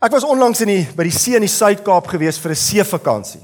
Ek 0.00 0.14
was 0.16 0.24
onlangs 0.24 0.62
in 0.64 0.70
die 0.72 0.84
by 0.96 1.04
die 1.04 1.12
see 1.12 1.36
in 1.36 1.44
die 1.44 1.52
Suid-Kaap 1.52 2.06
gewees 2.08 2.38
vir 2.40 2.54
'n 2.54 2.56
seevakansie. 2.56 3.42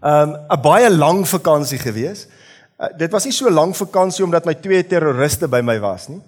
Um 0.00 0.36
'n 0.38 0.62
baie 0.62 0.88
lang 0.88 1.26
vakansie 1.26 1.78
gewees. 1.78 2.28
Uh, 2.78 2.86
dit 2.96 3.10
was 3.10 3.24
nie 3.24 3.32
so 3.32 3.50
lank 3.50 3.74
vakansie 3.74 4.24
omdat 4.24 4.46
my 4.46 4.54
twee 4.54 4.82
terroriste 4.82 5.48
by 5.48 5.60
my 5.62 5.80
was 5.80 6.08
nie. 6.08 6.22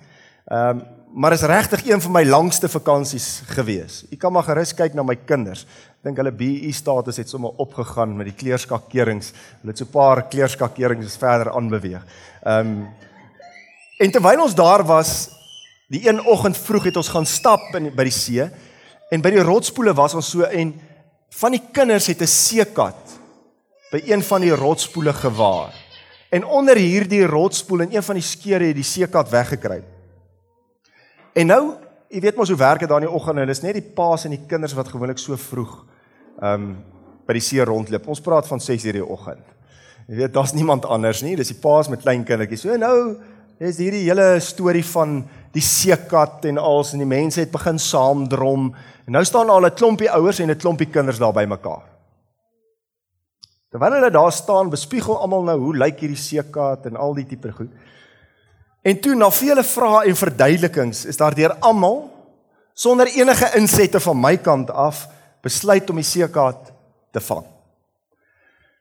Um 0.51 0.83
maar 1.15 1.33
is 1.33 1.43
regtig 1.43 1.87
een 1.87 2.01
van 2.01 2.13
my 2.13 2.25
langste 2.25 2.69
vakansies 2.69 3.43
gewees. 3.47 4.05
Ek 4.11 4.19
kan 4.19 4.33
maar 4.33 4.43
gerus 4.43 4.75
kyk 4.75 4.95
na 4.95 5.03
my 5.03 5.17
kinders. 5.17 5.63
Ek 6.01 6.03
dink 6.03 6.17
hulle 6.17 6.33
BE 6.33 6.73
status 6.73 7.17
het 7.17 7.29
sommer 7.29 7.51
opgegaan 7.59 8.17
met 8.17 8.27
die 8.27 8.35
kleurskakerings. 8.35 9.33
Hulle 9.61 9.71
het 9.71 9.79
so 9.79 9.85
'n 9.85 9.91
paar 9.93 10.29
kleurskakerings 10.29 11.17
verder 11.17 11.55
aanbeweeg. 11.55 12.03
Um 12.45 12.89
en 14.01 14.11
terwyl 14.11 14.43
ons 14.43 14.55
daar 14.55 14.83
was, 14.83 15.31
die 15.89 16.09
een 16.09 16.21
oggend 16.27 16.57
vroeg 16.57 16.85
het 16.85 16.97
ons 16.97 17.09
gaan 17.09 17.27
stap 17.27 17.75
in 17.75 17.95
by 17.95 18.05
die 18.05 18.11
see 18.11 18.51
En 19.13 19.21
by 19.21 19.35
die 19.35 19.45
rotspoele 19.45 19.93
was 19.97 20.17
ons 20.17 20.31
so 20.33 20.47
en 20.49 20.73
van 21.43 21.53
die 21.53 21.63
kinders 21.73 22.09
het 22.09 22.23
'n 22.23 22.27
seekat 22.27 23.19
by 23.93 24.01
een 24.09 24.23
van 24.23 24.41
die 24.41 24.55
rotspoele 24.57 25.13
gewaar. 25.13 25.75
En 26.31 26.45
onder 26.45 26.77
hierdie 26.77 27.27
rotspoel 27.27 27.81
in 27.81 27.93
een 27.93 28.03
van 28.03 28.15
die 28.15 28.25
skeure 28.25 28.65
het 28.65 28.75
die 28.75 28.85
seekat 28.85 29.29
weggekruip. 29.29 29.85
En 31.33 31.47
nou, 31.47 31.75
jy 32.09 32.21
weet 32.21 32.37
mos 32.37 32.49
hoe 32.49 32.59
werk 32.59 32.81
dit 32.81 32.89
daar 32.89 33.03
in 33.03 33.07
die 33.07 33.15
oggend, 33.15 33.39
hulle 33.39 33.51
is 33.51 33.63
net 33.63 33.75
die 33.75 33.93
paas 33.95 34.25
en 34.25 34.31
die 34.31 34.47
kinders 34.47 34.73
wat 34.73 34.89
gewoonlik 34.89 35.19
so 35.19 35.37
vroeg 35.37 35.85
ehm 36.41 36.63
um, 36.63 36.85
by 37.27 37.33
die 37.33 37.45
see 37.45 37.63
rondloop. 37.65 38.09
Ons 38.09 38.21
praat 38.21 38.47
van 38.47 38.61
6:00 38.61 38.93
die 38.93 39.05
oggend. 39.05 39.45
Jy 40.09 40.17
weet, 40.17 40.33
daar's 40.35 40.53
niemand 40.53 40.85
anders 40.85 41.23
nie, 41.23 41.37
dis 41.37 41.53
die 41.53 41.61
paas 41.61 41.89
met 41.89 42.03
klein 42.03 42.25
kindertjies. 42.25 42.61
So 42.61 42.77
nou 42.77 43.17
is 43.59 43.79
hierdie 43.79 44.07
hele 44.09 44.41
storie 44.41 44.85
van 44.85 45.29
die 45.53 45.63
seekat 45.63 46.45
en 46.45 46.59
als 46.59 46.93
en 46.93 46.99
die 46.99 47.07
mense 47.07 47.41
het 47.41 47.51
begin 47.51 47.79
saamdrom 47.79 48.73
En 49.07 49.13
nou 49.13 49.25
staan 49.25 49.51
al 49.51 49.67
'n 49.67 49.75
klompie 49.75 50.11
ouers 50.11 50.39
en 50.39 50.51
'n 50.51 50.57
klompie 50.57 50.87
kinders 50.87 51.19
daar 51.19 51.33
by 51.33 51.45
mekaar. 51.45 51.83
Terwyl 53.71 53.93
hulle 53.93 54.11
daar 54.11 54.33
staan, 54.33 54.71
bespiegel 54.71 55.21
almal 55.21 55.43
nou 55.43 55.59
hoe 55.59 55.77
lyk 55.77 55.99
hierdie 56.01 56.17
seekat 56.17 56.87
en 56.87 56.97
al 56.97 57.15
die 57.15 57.27
tipe 57.27 57.53
goed. 57.53 57.71
En 58.83 59.01
toe 59.01 59.15
na 59.15 59.31
vele 59.31 59.65
vrae 59.65 60.07
en 60.07 60.17
verduidelikings 60.17 61.05
is 61.05 61.17
daar 61.17 61.35
deur 61.35 61.57
almal 61.59 62.11
sonder 62.75 63.07
enige 63.07 63.57
insette 63.57 64.01
van 64.01 64.21
my 64.21 64.37
kant 64.37 64.71
af 64.71 65.09
besluit 65.41 65.91
om 65.91 65.97
die 65.97 66.05
seekat 66.05 66.73
te 67.11 67.21
vang. 67.21 67.47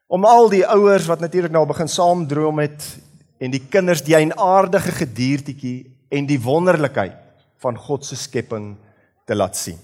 Om 0.08 0.26
al 0.26 0.50
die 0.50 0.68
ouers 0.68 1.06
wat 1.06 1.20
natuurlik 1.20 1.52
nou 1.52 1.66
begin 1.66 1.88
saamdroom 1.88 2.60
het 2.60 2.98
en 3.42 3.54
die 3.54 3.64
kinders 3.74 4.04
die 4.06 4.16
eienaardige 4.18 4.94
gediertjie 5.02 5.78
en 6.14 6.28
die 6.30 6.40
wonderlikheid 6.42 7.18
van 7.62 7.78
God 7.78 8.06
se 8.06 8.18
skepping 8.20 8.76
te 9.26 9.38
laat 9.38 9.58
sien. 9.58 9.80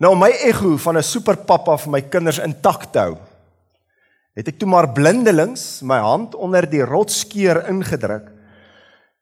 Nou 0.00 0.14
my 0.18 0.30
ego 0.48 0.76
van 0.76 0.96
'n 0.96 1.02
superpappa 1.02 1.76
vir 1.76 1.90
my 1.90 2.02
kinders 2.02 2.38
intak 2.38 2.92
te 2.92 2.98
hou, 2.98 3.18
het 4.34 4.48
ek 4.48 4.58
toe 4.58 4.68
maar 4.68 4.92
blindelings 4.92 5.82
my 5.82 5.98
hand 5.98 6.34
onder 6.34 6.66
die 6.68 6.82
rotskeur 6.82 7.68
ingedruk. 7.68 8.30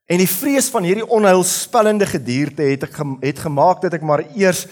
En 0.07 0.19
die 0.19 0.29
vrees 0.29 0.69
van 0.69 0.83
hierdie 0.83 1.09
onheilspellende 1.09 2.07
gedierte 2.07 2.63
het 2.63 2.83
ek 2.83 2.97
het 3.21 3.39
gemaak 3.39 3.83
dat 3.83 3.95
ek 3.95 4.03
maar 4.03 4.25
eers 4.35 4.67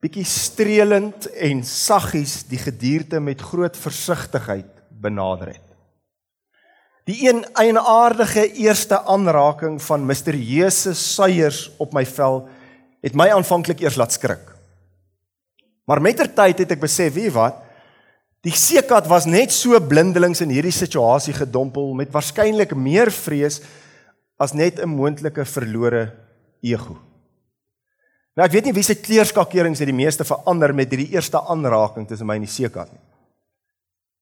bietjie 0.00 0.24
streelend 0.24 1.26
en 1.26 1.64
saggies 1.64 2.44
die 2.48 2.58
gedierte 2.58 3.20
met 3.20 3.40
groot 3.40 3.76
versigtigheid 3.76 4.70
benader 4.90 5.48
het. 5.48 5.67
Die 7.08 7.22
een 7.24 7.40
eienaardige 7.56 8.44
eerste 8.60 8.98
aanraking 9.08 9.78
van 9.80 10.04
misterieuse 10.04 10.92
suiers 10.94 11.70
op 11.80 11.94
my 11.96 12.04
vel 12.04 12.42
het 13.00 13.16
my 13.16 13.30
aanvanklik 13.32 13.80
eers 13.80 13.96
laat 13.96 14.12
skrik. 14.12 14.44
Maar 15.88 16.02
mettertyd 16.04 16.60
het 16.60 16.74
ek 16.76 16.82
besef, 16.82 17.14
weet 17.16 17.32
wat? 17.32 17.62
Die 18.44 18.52
seekat 18.52 19.08
was 19.08 19.24
net 19.24 19.54
so 19.56 19.78
blindelings 19.80 20.42
in 20.44 20.52
hierdie 20.52 20.74
situasie 20.74 21.32
gedompel 21.34 21.94
met 21.96 22.12
waarskynlik 22.12 22.76
meer 22.76 23.10
vrees 23.10 23.62
as 24.36 24.52
net 24.52 24.78
'n 24.78 24.92
moontlike 24.92 25.44
verlore 25.44 26.12
ego. 26.60 26.98
Nou 28.36 28.44
ek 28.46 28.52
weet 28.52 28.64
nie 28.64 28.76
wie 28.76 28.84
se 28.84 28.94
kleurskakerings 28.94 29.78
het 29.78 29.88
die 29.88 30.04
meeste 30.04 30.24
verander 30.24 30.74
met 30.74 30.90
hierdie 30.90 31.14
eerste 31.16 31.40
aanraking 31.40 32.06
tussen 32.06 32.26
my 32.26 32.34
en 32.34 32.44
die 32.44 32.52
seekat 32.52 32.92
nie. 32.92 33.07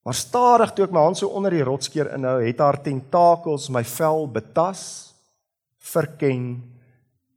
Maar 0.06 0.15
stadig 0.15 0.71
toe 0.71 0.84
ek 0.87 0.93
my 0.94 1.03
hand 1.03 1.19
so 1.19 1.33
onder 1.34 1.50
die 1.50 1.65
rotskeur 1.67 2.12
inhou, 2.15 2.37
het 2.39 2.61
haar 2.62 2.77
tentakels 2.78 3.67
my 3.75 3.83
vel 3.91 4.28
betas, 4.31 4.84
verken 5.83 6.44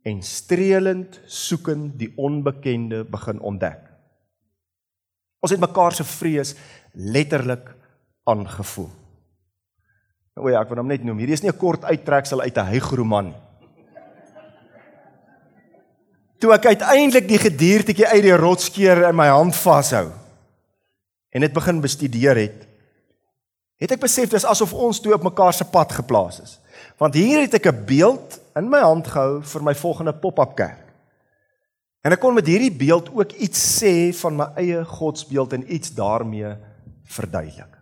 en 0.06 0.19
streelend 0.22 1.18
soekend 1.25 1.96
die 1.97 2.12
onbekende 2.13 3.02
begin 3.09 3.41
ontdek. 3.41 3.81
Ons 5.41 5.56
het 5.56 5.63
mekaar 5.63 5.97
se 5.97 6.06
vrees 6.06 6.53
letterlik 6.94 7.74
aangevoel. 8.29 8.91
Nou 10.38 10.53
ja, 10.53 10.62
ek 10.62 10.69
wil 10.69 10.84
hom 10.84 10.94
net 10.94 11.02
noem. 11.02 11.18
Hierdie 11.18 11.40
is 11.40 11.41
nie 11.41 11.50
'n 11.50 11.58
kort 11.58 11.90
uittreksel 11.90 12.46
uit 12.46 12.58
'n 12.58 12.69
hygroman 12.69 13.34
nie. 13.34 13.41
Toe 16.40 16.53
ek 16.53 16.66
uiteindelik 16.66 17.28
die 17.28 17.41
gediertjie 17.50 18.08
uit 18.08 18.24
die 18.24 18.38
rotskeur 18.38 19.09
in 19.09 19.16
my 19.16 19.28
hand 19.28 19.56
vashou 19.56 20.19
en 21.29 21.41
dit 21.45 21.53
begin 21.53 21.81
bestudeer 21.81 22.38
het, 22.38 22.67
het 23.79 23.95
ek 23.95 24.01
besef 24.03 24.31
dis 24.34 24.45
asof 24.45 24.73
ons 24.73 25.00
twee 25.00 25.16
op 25.16 25.23
mekaar 25.23 25.53
se 25.56 25.63
pad 25.63 25.94
geplaas 25.95 26.41
is. 26.44 26.57
Want 27.00 27.16
hier 27.16 27.40
het 27.40 27.53
ek 27.53 27.67
'n 27.72 27.85
beeld 27.85 28.40
in 28.56 28.69
my 28.69 28.81
hand 28.84 29.07
gehou 29.07 29.41
vir 29.41 29.63
my 29.63 29.75
volgende 29.75 30.13
pop-up 30.13 30.56
kerk. 30.56 30.85
En 32.03 32.12
ek 32.12 32.19
kon 32.19 32.34
met 32.34 32.47
hierdie 32.47 32.72
beeld 32.72 33.09
ook 33.13 33.31
iets 33.31 33.59
sê 33.79 34.13
van 34.16 34.35
my 34.35 34.47
eie 34.56 34.85
godsbeeld 34.85 35.53
en 35.53 35.73
iets 35.73 35.94
daarmee 35.94 36.56
verduidelik. 37.03 37.75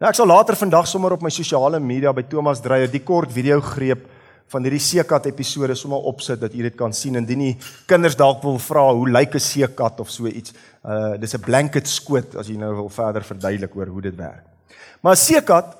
Nou 0.00 0.08
ek 0.08 0.16
sal 0.16 0.26
later 0.26 0.56
vandag 0.56 0.86
sommer 0.86 1.12
op 1.12 1.22
my 1.22 1.30
sosiale 1.30 1.80
media 1.80 2.12
by 2.12 2.22
Thomas 2.22 2.60
Dreyer 2.60 2.90
die 2.90 3.04
kort 3.04 3.32
video 3.32 3.60
greep 3.60 4.06
van 4.50 4.66
hierdie 4.66 4.82
seekat 4.82 5.26
episode 5.30 5.74
sommer 5.78 6.06
opsit 6.10 6.40
dat 6.40 6.54
u 6.54 6.62
dit 6.62 6.76
kan 6.76 6.92
sien 6.92 7.16
indien 7.20 7.38
die 7.38 7.56
kinders 7.86 8.16
dalk 8.18 8.42
wil 8.42 8.58
vra 8.58 8.88
hoe 8.92 9.08
lyk 9.08 9.34
'n 9.34 9.40
seekat 9.40 10.00
of 10.00 10.10
so 10.10 10.26
iets. 10.26 10.52
Uh 10.84 11.16
dis 11.18 11.34
'n 11.34 11.40
blanket 11.40 11.88
skoot 11.88 12.36
as 12.36 12.48
jy 12.48 12.56
nou 12.56 12.74
wil 12.74 12.88
verder 12.88 13.22
verduidelik 13.22 13.76
oor 13.76 13.86
hoe 13.86 14.02
dit 14.02 14.16
werk. 14.16 14.44
Maar 15.02 15.12
'n 15.12 15.16
seekat 15.16 15.76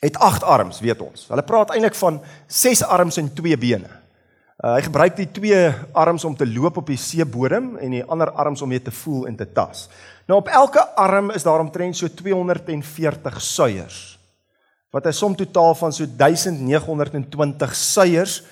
het 0.00 0.16
8 0.16 0.42
arms, 0.42 0.80
weet 0.80 1.00
ons. 1.00 1.26
Hulle 1.28 1.42
praat 1.42 1.70
eintlik 1.70 1.94
van 1.94 2.20
6 2.46 2.82
arms 2.82 3.16
en 3.16 3.34
2 3.34 3.56
bene. 3.56 4.00
Uh, 4.60 4.74
hy 4.74 4.82
gebruik 4.84 5.16
die 5.16 5.30
twee 5.32 5.72
arms 5.92 6.24
om 6.24 6.36
te 6.36 6.46
loop 6.46 6.76
op 6.76 6.86
die 6.86 6.98
seebodem 7.00 7.78
en 7.80 7.90
die 7.90 8.04
ander 8.04 8.30
arms 8.30 8.60
om 8.62 8.68
mee 8.68 8.82
te 8.82 8.92
voel 8.92 9.26
en 9.26 9.36
te 9.36 9.52
tas. 9.52 9.88
Nou 10.26 10.38
op 10.40 10.48
elke 10.48 10.84
arm 10.96 11.30
is 11.30 11.42
daar 11.42 11.60
omtrent 11.60 11.96
so 11.96 12.08
240 12.08 13.40
suiers. 13.40 14.19
Wat 14.90 15.06
'n 15.06 15.12
som 15.12 15.34
totaal 15.36 15.74
van 15.74 15.92
so 15.92 16.04
1920 16.04 17.74
suiers 17.74 18.42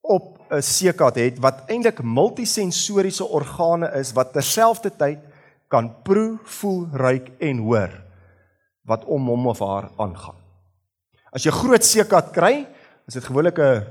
op 0.00 0.38
'n 0.50 0.62
seekat 0.62 1.14
het 1.14 1.38
wat 1.38 1.62
eintlik 1.66 2.02
multisensoriese 2.02 3.24
organe 3.24 3.90
is 3.98 4.12
wat 4.12 4.32
terselfdertyd 4.32 5.18
kan 5.68 6.02
proe, 6.02 6.38
voel, 6.44 6.88
ruik 6.92 7.30
en 7.38 7.58
hoor 7.58 8.02
wat 8.84 9.04
om 9.04 9.26
hom 9.26 9.46
of 9.46 9.58
haar 9.58 9.90
aangaan. 9.96 10.36
As 11.32 11.42
jy 11.42 11.50
groot 11.50 11.84
seekat 11.84 12.30
kry, 12.30 12.66
is 13.06 13.14
dit 13.14 13.24
gewoonlik 13.24 13.58
'n 13.58 13.84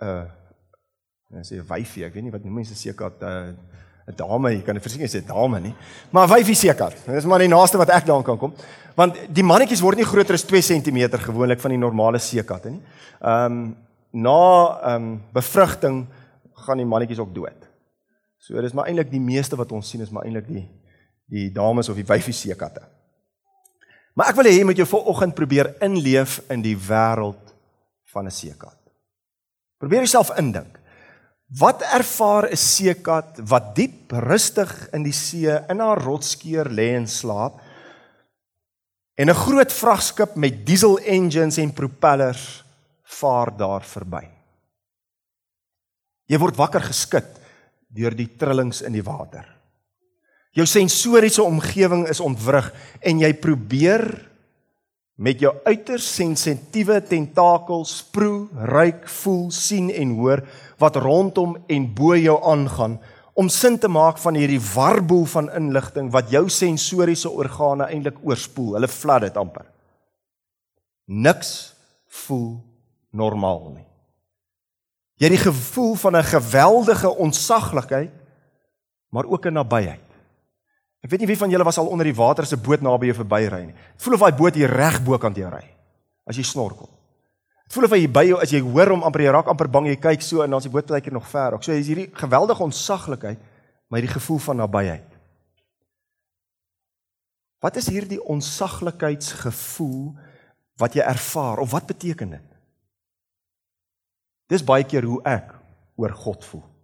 'n 0.00 0.30
En 1.34 1.42
sê 1.44 1.58
'n 1.58 1.66
wyfie, 1.66 2.04
ek 2.06 2.14
weet 2.14 2.22
nie 2.22 2.34
wat 2.34 2.44
noem 2.44 2.60
mense 2.62 2.74
seekat 2.74 3.22
'n 3.22 3.26
uh, 3.26 3.54
'n 4.06 4.14
dame, 4.14 4.52
jy 4.54 4.62
kan 4.62 4.78
verseker 4.80 5.08
sê 5.10 5.24
dame 5.26 5.60
nie. 5.60 5.74
Maar 6.10 6.28
wyfie 6.28 6.54
seekat. 6.54 6.94
Dit 7.06 7.16
is 7.16 7.24
maar 7.26 7.42
die 7.42 7.50
naaste 7.50 7.78
wat 7.78 7.90
ek 7.90 8.06
daaraan 8.06 8.24
kan 8.24 8.38
kom. 8.38 8.54
Want 8.94 9.18
die 9.34 9.42
mannetjies 9.42 9.82
word 9.82 9.98
nie 9.98 10.06
groter 10.06 10.34
as 10.34 10.46
2 10.46 10.62
cm 10.62 11.18
gewoonlik 11.26 11.60
van 11.60 11.70
die 11.74 11.80
normale 11.80 12.18
seekatte 12.18 12.70
nie. 12.70 12.82
Ehm 13.20 13.52
um, 13.52 13.76
na 14.16 14.80
ehm 14.80 15.02
um, 15.02 15.22
bevrugting 15.32 16.06
gaan 16.66 16.78
die 16.78 16.86
mannetjies 16.86 17.18
ook 17.18 17.34
dood. 17.34 17.66
So 18.38 18.60
dis 18.62 18.72
maar 18.72 18.86
eintlik 18.86 19.10
die 19.10 19.20
meeste 19.20 19.56
wat 19.56 19.72
ons 19.72 19.90
sien 19.90 20.00
is 20.00 20.10
maar 20.10 20.24
eintlik 20.24 20.46
die 20.48 20.68
die 21.26 21.50
dames 21.50 21.88
of 21.88 21.98
die 21.98 22.06
wyfie 22.06 22.32
seekatte. 22.32 22.84
Maar 24.14 24.30
ek 24.30 24.36
wil 24.38 24.46
hê 24.46 24.54
jy 24.54 24.64
moet 24.64 24.78
jou 24.78 24.86
vanoggend 24.86 25.34
probeer 25.34 25.74
inleef 25.82 26.38
in 26.48 26.62
die 26.62 26.76
wêreld 26.78 27.54
van 28.14 28.26
'n 28.26 28.30
seekat. 28.30 28.78
Probeer 29.78 30.06
jouself 30.06 30.30
indink. 30.38 30.78
Wat 31.46 31.82
ervaar 31.82 32.50
'n 32.50 32.56
seekat 32.56 33.38
wat 33.46 33.74
diep 33.74 34.10
rustig 34.10 34.88
in 34.92 35.02
die 35.02 35.14
see 35.14 35.46
in 35.68 35.78
haar 35.78 36.02
rotskeur 36.02 36.66
lê 36.68 36.94
en 36.96 37.06
slaap? 37.06 37.60
En 39.14 39.30
'n 39.30 39.34
groot 39.34 39.72
vragskip 39.72 40.34
met 40.34 40.66
diesel 40.66 40.98
engines 40.98 41.56
en 41.56 41.72
propellers 41.72 42.64
vaar 43.02 43.56
daar 43.56 43.84
verby. 43.84 44.28
Jy 46.26 46.38
word 46.38 46.56
wakker 46.56 46.82
geskit 46.82 47.38
deur 47.88 48.14
die 48.14 48.36
trillings 48.36 48.82
in 48.82 48.92
die 48.92 49.04
water. 49.04 49.46
Jou 50.50 50.66
sensoriese 50.66 51.42
omgewing 51.42 52.08
is 52.08 52.20
ontwrig 52.20 52.72
en 53.00 53.18
jy 53.18 53.32
probeer 53.34 54.30
met 55.16 55.40
jou 55.40 55.52
uiters 55.64 56.06
sensitiewe 56.14 57.00
tentakels 57.08 58.02
proe, 58.12 58.48
ruik, 58.68 59.06
voel, 59.22 59.48
sien 59.50 59.88
en 59.90 60.12
hoor 60.18 60.42
wat 60.80 60.98
rondom 61.00 61.56
en 61.72 61.86
bo 61.96 62.16
jou 62.16 62.36
aangaan 62.44 62.98
om 63.36 63.48
sin 63.52 63.78
te 63.80 63.88
maak 63.88 64.20
van 64.20 64.36
hierdie 64.36 64.60
warboel 64.60 65.26
van 65.28 65.50
inligting 65.56 66.08
wat 66.12 66.30
jou 66.32 66.46
sensoriese 66.52 67.28
organe 67.28 67.88
eintlik 67.92 68.16
oorspoel. 68.24 68.76
Hulle 68.78 68.88
flood 68.88 69.26
dit 69.26 69.36
amper. 69.36 69.66
Niks 71.04 71.50
voel 72.24 72.56
normaal 73.12 73.60
nie. 73.74 73.84
Jy 75.20 75.28
het 75.28 75.36
die 75.36 75.44
gevoel 75.44 75.94
van 76.00 76.16
'n 76.16 76.30
geweldige 76.32 77.08
onsaglikheid, 77.08 78.12
maar 79.12 79.24
ook 79.24 79.46
'n 79.46 79.52
nabyheid. 79.52 80.05
Ek 81.06 81.12
weet 81.12 81.22
nie 81.22 81.30
wie 81.30 81.38
van 81.38 81.52
julle 81.54 81.62
was 81.62 81.78
al 81.78 81.86
onder 81.86 82.08
die 82.08 82.16
water 82.18 82.42
as 82.42 82.52
'n 82.52 82.62
boot 82.66 82.82
naby 82.82 83.06
jou 83.06 83.14
verbyry 83.22 83.62
nie. 83.66 83.74
Dit 83.94 84.02
voel 84.02 84.14
of 84.14 84.20
daai 84.20 84.34
boot 84.34 84.54
hier 84.54 84.70
reg 84.70 85.04
bo 85.04 85.18
kan 85.18 85.32
jou 85.32 85.48
ry 85.48 85.62
as 86.26 86.36
jy 86.36 86.42
snorkel. 86.42 86.88
Dit 87.64 87.72
voel 87.72 87.84
of 87.84 87.90
hy 87.90 88.06
by 88.08 88.24
jou 88.26 88.40
as 88.42 88.50
jy 88.50 88.60
hoor 88.60 88.90
hom 88.90 89.04
amper 89.04 89.22
jy 89.22 89.30
raak 89.30 89.46
amper 89.46 89.68
bang 89.68 89.86
jy 89.86 89.96
kyk 89.96 90.22
so 90.22 90.42
en 90.42 90.50
dan 90.50 90.58
is 90.58 90.64
die 90.64 90.72
boot 90.72 90.86
baie 90.86 91.00
keer 91.00 91.12
nog 91.12 91.28
ver. 91.28 91.54
Ek 91.54 91.62
sê 91.62 91.64
so, 91.64 91.72
is 91.72 91.86
hierdie 91.86 92.10
geweldige 92.12 92.62
onsaglikheid, 92.62 93.38
maar 93.88 94.00
hierdie 94.00 94.18
gevoel 94.18 94.38
van 94.38 94.56
nabyheid. 94.56 95.06
Wat 97.62 97.76
is 97.76 97.88
hierdie 97.88 98.20
onsaglikheidsgevoel 98.22 100.16
wat 100.76 100.94
jy 100.94 101.02
ervaar 101.02 101.58
of 101.58 101.70
wat 101.70 101.86
beteken 101.86 102.30
dit? 102.30 102.48
Dis 104.48 104.64
baie 104.64 104.84
keer 104.84 105.02
hoe 105.02 105.22
ek 105.24 105.54
oor 105.96 106.10
God 106.10 106.44
voel. 106.44 106.75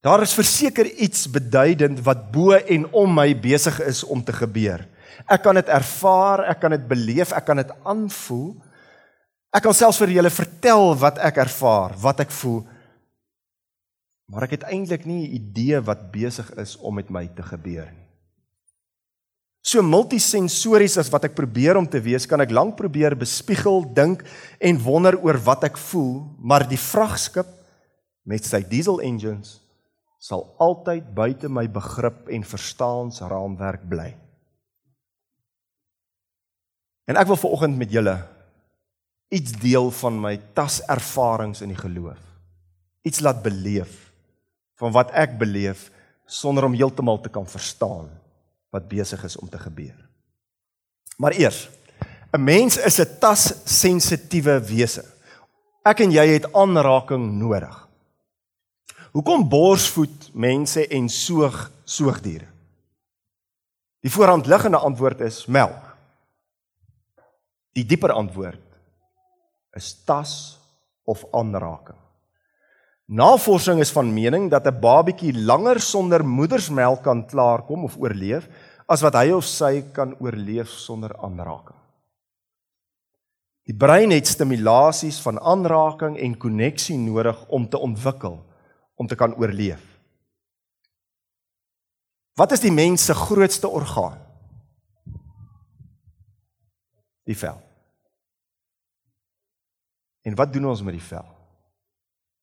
Daar 0.00 0.22
is 0.24 0.32
verseker 0.32 0.88
iets 0.96 1.26
beduidend 1.28 2.00
wat 2.06 2.30
bo 2.32 2.56
en 2.56 2.86
om 2.96 3.10
my 3.12 3.34
besig 3.36 3.82
is 3.84 4.00
om 4.04 4.22
te 4.24 4.32
gebeur. 4.32 4.86
Ek 5.28 5.42
kan 5.44 5.58
dit 5.58 5.68
ervaar, 5.68 6.46
ek 6.48 6.62
kan 6.62 6.72
dit 6.72 6.86
beleef, 6.88 7.34
ek 7.36 7.44
kan 7.44 7.60
dit 7.60 7.74
aanvoel. 7.84 8.54
Ek 9.52 9.66
kan 9.66 9.76
selfs 9.76 10.00
vir 10.00 10.14
julle 10.16 10.32
vertel 10.32 10.94
wat 11.02 11.20
ek 11.20 11.42
ervaar, 11.44 11.98
wat 12.00 12.24
ek 12.24 12.32
voel. 12.32 12.62
Maar 14.30 14.46
ek 14.46 14.56
het 14.56 14.68
eintlik 14.72 15.04
nie 15.04 15.26
'n 15.26 15.34
idee 15.36 15.80
wat 15.84 16.10
besig 16.12 16.48
is 16.56 16.76
om 16.78 16.94
met 16.94 17.10
my 17.10 17.26
te 17.26 17.42
gebeur 17.42 17.90
nie. 17.92 18.08
So 19.62 19.82
multisensories 19.82 20.96
as 20.96 21.10
wat 21.10 21.24
ek 21.24 21.34
probeer 21.34 21.76
om 21.76 21.86
te 21.86 22.00
wees, 22.00 22.26
kan 22.26 22.40
ek 22.40 22.50
lank 22.50 22.76
probeer 22.76 23.14
bespiegel, 23.14 23.84
dink 23.92 24.24
en 24.58 24.78
wonder 24.78 25.18
oor 25.20 25.36
wat 25.36 25.64
ek 25.64 25.76
voel, 25.76 26.24
maar 26.38 26.66
die 26.68 26.78
vragskip 26.78 27.46
met 28.24 28.44
sy 28.44 28.62
diesel 28.62 29.00
engines 29.00 29.60
sal 30.20 30.44
altyd 30.60 31.14
buite 31.16 31.48
my 31.48 31.64
begrip 31.72 32.28
en 32.28 32.44
verstaansraamwerk 32.44 33.86
bly. 33.88 34.10
En 37.08 37.18
ek 37.18 37.30
wil 37.30 37.40
veraloggend 37.40 37.80
met 37.80 37.90
julle 37.90 38.18
iets 39.30 39.54
deel 39.62 39.88
van 39.94 40.18
my 40.20 40.34
taservarings 40.54 41.62
in 41.64 41.72
die 41.72 41.78
geloof. 41.78 42.20
Iets 43.06 43.22
laat 43.24 43.40
beleef 43.42 44.10
van 44.80 44.92
wat 44.92 45.12
ek 45.16 45.38
beleef 45.40 45.88
sonder 46.30 46.66
om 46.66 46.76
heeltemal 46.76 47.20
te 47.22 47.32
kan 47.32 47.46
verstaan 47.48 48.10
wat 48.74 48.88
besig 48.90 49.22
is 49.26 49.38
om 49.40 49.48
te 49.50 49.58
gebeur. 49.58 49.96
Maar 51.18 51.34
eers, 51.38 51.68
'n 52.32 52.44
mens 52.44 52.76
is 52.76 53.00
'n 53.00 53.18
tassensitiewe 53.18 54.60
wese. 54.60 55.04
Ek 55.84 56.00
en 56.00 56.10
jy 56.10 56.26
het 56.26 56.52
aanraking 56.52 57.38
nodig. 57.38 57.89
Hoekom 59.10 59.48
borsvoed 59.50 60.30
mense 60.38 60.84
en 60.86 61.08
soog 61.10 61.64
soogdiere? 61.84 62.46
Die 64.00 64.12
voorhand 64.12 64.46
liggende 64.46 64.78
antwoord 64.78 65.20
is 65.26 65.46
melk. 65.50 65.88
Die 67.74 67.84
dieper 67.84 68.14
antwoord 68.14 68.62
is 69.76 69.92
tas 70.06 70.32
of 71.04 71.24
aanraking. 71.34 71.98
Navorsing 73.10 73.80
is 73.82 73.90
van 73.90 74.12
mening 74.14 74.50
dat 74.50 74.66
'n 74.66 74.80
babatjie 74.80 75.34
langer 75.34 75.80
sonder 75.80 76.24
moedersmelk 76.24 77.02
kan 77.02 77.26
klaarkom 77.26 77.84
of 77.84 77.96
oorleef 77.98 78.46
as 78.86 79.02
wat 79.02 79.14
hy 79.14 79.30
of 79.30 79.44
sy 79.44 79.82
kan 79.92 80.14
oorleef 80.20 80.68
sonder 80.68 81.16
aanraking. 81.18 81.78
Die 83.66 83.74
brein 83.74 84.10
het 84.10 84.26
stimulasies 84.26 85.20
van 85.20 85.40
aanraking 85.40 86.18
en 86.18 86.38
koneksie 86.38 86.98
nodig 86.98 87.44
om 87.48 87.68
te 87.68 87.78
ontwikkel, 87.78 88.38
om 89.00 89.06
te 89.08 89.16
kan 89.16 89.32
oorleef. 89.40 89.80
Wat 92.36 92.52
is 92.52 92.60
die 92.60 92.72
mens 92.72 93.04
se 93.08 93.14
grootste 93.16 93.68
orgaan? 93.68 94.18
Die 97.24 97.36
vel. 97.36 97.56
En 100.28 100.36
wat 100.36 100.52
doen 100.52 100.68
ons 100.68 100.84
met 100.84 100.96
die 100.98 101.04
vel? 101.04 101.24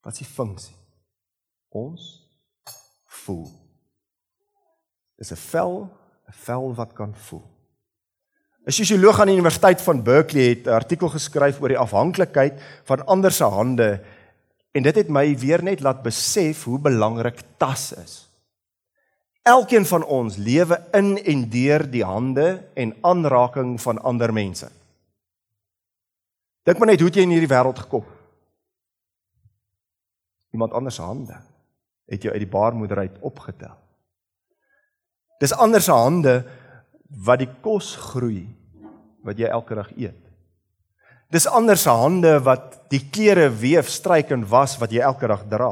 Wat 0.02 0.18
is 0.18 0.24
die 0.24 0.34
funksie? 0.34 0.76
Ons 1.70 2.26
voel. 3.22 3.46
Dis 5.18 5.32
'n 5.32 5.44
vel, 5.52 5.90
'n 6.30 6.38
vel 6.46 6.74
wat 6.74 6.94
kan 6.94 7.16
voel. 7.16 7.46
'n 8.66 8.72
Sosioloog 8.72 9.20
aan 9.20 9.28
die 9.28 9.38
Universiteit 9.38 9.82
van 9.82 10.04
Berkeley 10.04 10.50
het 10.50 10.66
'n 10.66 10.80
artikel 10.82 11.10
geskryf 11.10 11.62
oor 11.62 11.68
die 11.68 11.84
afhanklikheid 11.86 12.62
van 12.84 13.06
ander 13.06 13.32
se 13.32 13.44
hande 13.44 14.04
en 14.78 14.86
dit 14.86 15.00
het 15.02 15.10
my 15.10 15.26
weer 15.42 15.64
net 15.66 15.82
laat 15.82 16.04
besef 16.06 16.64
hoe 16.70 16.78
belangrik 16.80 17.42
tas 17.58 17.92
is. 17.98 18.16
Elkeen 19.48 19.88
van 19.88 20.04
ons 20.04 20.36
lewe 20.38 20.78
in 20.98 21.16
en 21.18 21.46
deur 21.50 21.86
die 21.90 22.04
hande 22.06 22.68
en 22.78 22.94
aanraking 23.02 23.78
van 23.82 24.02
ander 24.06 24.34
mense. 24.34 24.70
Dink 26.68 26.78
maar 26.78 26.92
net 26.92 27.02
hoe 27.02 27.10
jy 27.10 27.24
in 27.26 27.34
hierdie 27.34 27.50
wêreld 27.50 27.80
gekom 27.88 28.06
het 28.06 28.18
iemand 30.58 30.74
anders 30.74 30.96
se 30.96 31.02
hande 31.02 31.38
het 32.08 32.24
jou 32.24 32.34
uit 32.34 32.42
die 32.42 32.50
baarmoeder 32.50 32.98
uit 32.98 33.18
opgetel. 33.20 33.76
Dis 35.40 35.54
ander 35.54 35.82
se 35.82 35.92
hande 35.92 36.46
wat 37.26 37.44
die 37.44 37.50
kos 37.62 37.96
groei 37.96 38.48
wat 39.28 39.38
jy 39.38 39.50
elke 39.52 39.76
dag 39.76 39.92
eet. 39.98 40.27
Dis 41.34 41.48
ander 41.48 41.78
se 41.80 41.92
hande 41.92 42.38
wat 42.44 42.90
die 42.92 43.02
klere 43.12 43.50
weef, 43.52 43.90
stryk 43.92 44.32
en 44.32 44.46
was 44.48 44.78
wat 44.80 44.94
jy 44.96 45.04
elke 45.04 45.28
dag 45.28 45.44
dra. 45.52 45.72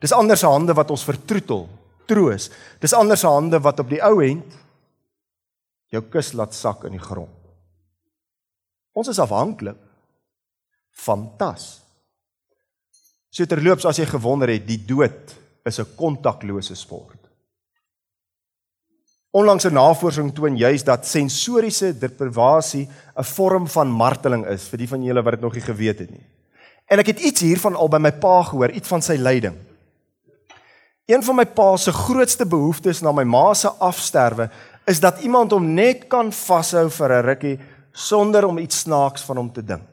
Dis 0.00 0.14
ander 0.16 0.38
se 0.40 0.48
hande 0.48 0.76
wat 0.76 0.90
ons 0.92 1.04
vertroetel, 1.04 1.66
troos. 2.08 2.48
Dis 2.80 2.96
ander 2.96 3.18
se 3.20 3.28
hande 3.28 3.60
wat 3.60 3.80
op 3.82 3.90
die 3.92 4.00
ou 4.04 4.20
end 4.24 4.56
jou 5.92 6.02
kus 6.10 6.32
laat 6.36 6.54
sak 6.56 6.84
in 6.88 6.96
die 6.96 7.02
grond. 7.02 7.32
Ons 8.96 9.12
is 9.12 9.20
afhanklik 9.20 9.78
van 11.04 11.26
tas. 11.38 11.66
So 13.28 13.44
terloops 13.44 13.84
as 13.84 14.00
jy 14.00 14.06
gewonder 14.08 14.48
het, 14.48 14.64
die 14.64 14.80
dood 14.80 15.34
is 15.66 15.78
'n 15.78 15.96
kontaklose 15.96 16.74
sport. 16.74 17.15
Onlangse 19.36 19.68
navorsing 19.70 20.30
toon 20.32 20.56
juis 20.56 20.84
dat 20.86 21.04
sensoriese 21.04 21.92
deprivasie 21.98 22.88
'n 23.16 23.24
vorm 23.24 23.66
van 23.68 23.88
marteling 23.88 24.46
is 24.46 24.68
vir 24.68 24.78
die 24.78 24.88
van 24.88 25.02
julle 25.02 25.22
wat 25.22 25.32
dit 25.32 25.40
nog 25.40 25.52
nie 25.52 25.62
geweet 25.62 25.98
het 25.98 26.10
nie. 26.10 26.26
En 26.86 26.98
ek 26.98 27.06
het 27.06 27.20
iets 27.20 27.40
hiervan 27.40 27.74
al 27.74 27.88
by 27.88 27.98
my 27.98 28.12
pa 28.12 28.42
gehoor, 28.42 28.70
iets 28.70 28.88
van 28.88 29.02
sy 29.02 29.16
lyding. 29.18 29.54
Een 31.06 31.22
van 31.22 31.36
my 31.36 31.44
pa 31.44 31.76
se 31.76 31.92
grootste 31.92 32.46
behoeftes 32.46 33.02
na 33.02 33.12
my 33.12 33.24
ma 33.24 33.54
se 33.54 33.68
afsterwe 33.68 34.50
is 34.86 35.00
dat 35.00 35.20
iemand 35.20 35.50
hom 35.50 35.74
net 35.74 36.08
kan 36.08 36.32
vashou 36.32 36.90
vir 36.90 37.12
'n 37.12 37.26
rukkie 37.26 37.58
sonder 37.92 38.46
om 38.46 38.58
iets 38.58 38.80
snaaks 38.80 39.22
van 39.22 39.36
hom 39.36 39.52
te 39.52 39.64
dink. 39.64 39.86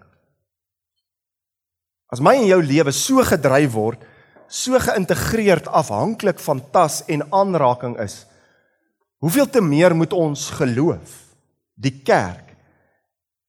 As 2.08 2.20
my 2.20 2.36
en 2.36 2.46
jou 2.46 2.62
lewe 2.64 2.92
so 2.92 3.24
gedryf 3.24 3.72
word, 3.72 4.00
so 4.48 4.80
geïntegreerd 4.80 5.68
afhanklik 5.68 6.40
van 6.40 6.62
tas 6.72 7.04
en 7.08 7.32
aanraking 7.32 8.00
is, 8.00 8.26
hoeveel 9.24 9.48
te 9.48 9.62
meer 9.64 9.96
moet 9.96 10.12
ons 10.14 10.50
geloof, 10.58 11.12
die 11.80 11.96
kerk 12.04 12.52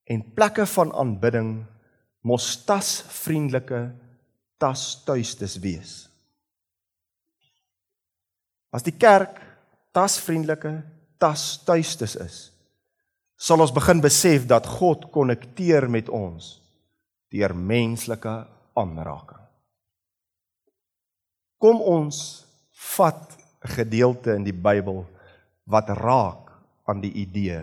en 0.06 0.22
plekke 0.36 0.66
van 0.70 0.92
aanbidding 0.94 1.64
mos 2.22 2.46
tasvriendelike 2.64 3.80
tastuistes 4.62 5.56
wees. 5.58 5.94
As 8.70 8.86
die 8.86 8.94
kerk 8.94 9.40
tasvriendelike 9.94 10.76
tastuistes 11.18 12.14
is, 12.22 12.36
sal 13.34 13.64
ons 13.64 13.74
begin 13.74 14.02
besef 14.02 14.46
dat 14.50 14.68
God 14.78 15.08
konnekteer 15.14 15.88
met 15.90 16.06
ons 16.08 16.52
deur 17.34 17.54
menslike 17.54 18.34
aanraking. 18.78 19.42
Kom 21.58 21.82
ons 21.82 22.46
vat 22.94 23.36
'n 23.64 23.74
gedeelte 23.74 24.34
in 24.38 24.44
die 24.44 24.54
Bybel 24.54 25.02
wat 25.64 25.88
raak 25.88 26.52
aan 26.84 27.00
die 27.00 27.12
idee 27.12 27.62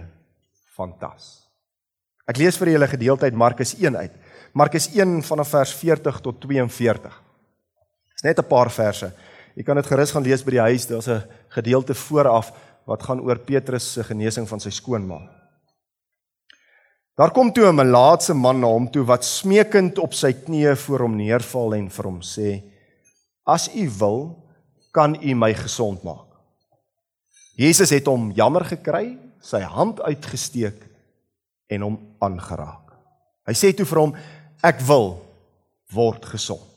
van 0.75 0.93
tas. 0.97 1.41
Ek 2.29 2.39
lees 2.39 2.57
vir 2.57 2.73
julle 2.73 2.87
gedeelte 2.87 3.27
uit 3.27 3.37
Markus 3.37 3.75
1 3.77 3.97
uit. 3.97 4.13
Markus 4.53 4.87
1 4.93 5.21
vanaf 5.25 5.51
vers 5.53 5.73
40 5.73 6.21
tot 6.23 6.39
42. 6.41 7.21
Dis 8.15 8.23
net 8.23 8.39
'n 8.39 8.47
paar 8.47 8.71
verse. 8.71 9.11
Jy 9.55 9.63
kan 9.63 9.75
dit 9.75 9.85
gerus 9.85 10.11
gaan 10.11 10.23
lees 10.23 10.43
by 10.43 10.51
die 10.51 10.67
huis. 10.69 10.87
Daar's 10.87 11.07
'n 11.07 11.23
gedeelte 11.49 11.93
vooraf 11.93 12.53
wat 12.85 13.03
gaan 13.03 13.19
oor 13.19 13.37
Petrus 13.37 13.93
se 13.93 14.03
genesing 14.03 14.47
van 14.47 14.59
sy 14.59 14.69
skoonma. 14.69 15.19
Daar 17.17 17.31
kom 17.31 17.51
toe 17.53 17.67
'n 17.67 17.75
melaatse 17.75 18.33
man 18.33 18.59
na 18.59 18.67
hom 18.67 18.89
toe 18.91 19.03
wat 19.03 19.25
smeekend 19.25 19.99
op 19.99 20.13
sy 20.13 20.33
knieë 20.33 20.75
voor 20.75 20.99
hom 20.99 21.15
neerval 21.15 21.73
en 21.73 21.89
vir 21.89 22.05
hom 22.05 22.21
sê: 22.21 22.63
"As 23.45 23.69
u 23.75 23.89
wil, 23.99 24.49
kan 24.91 25.17
u 25.21 25.35
my 25.35 25.53
gesond 25.53 26.03
maak." 26.03 26.30
Jesus 27.59 27.91
het 27.91 28.07
hom 28.07 28.29
jammer 28.35 28.63
gekry, 28.69 29.17
sy 29.41 29.61
hand 29.65 29.99
uitgesteek 30.05 30.79
en 31.71 31.85
hom 31.85 31.97
aangeraak. 32.23 32.93
Hy 33.47 33.55
sê 33.57 33.71
toe 33.75 33.87
vir 33.89 33.99
hom: 33.99 34.15
"Ek 34.63 34.81
wil 34.87 35.17
word 35.91 36.25
gesond." 36.25 36.67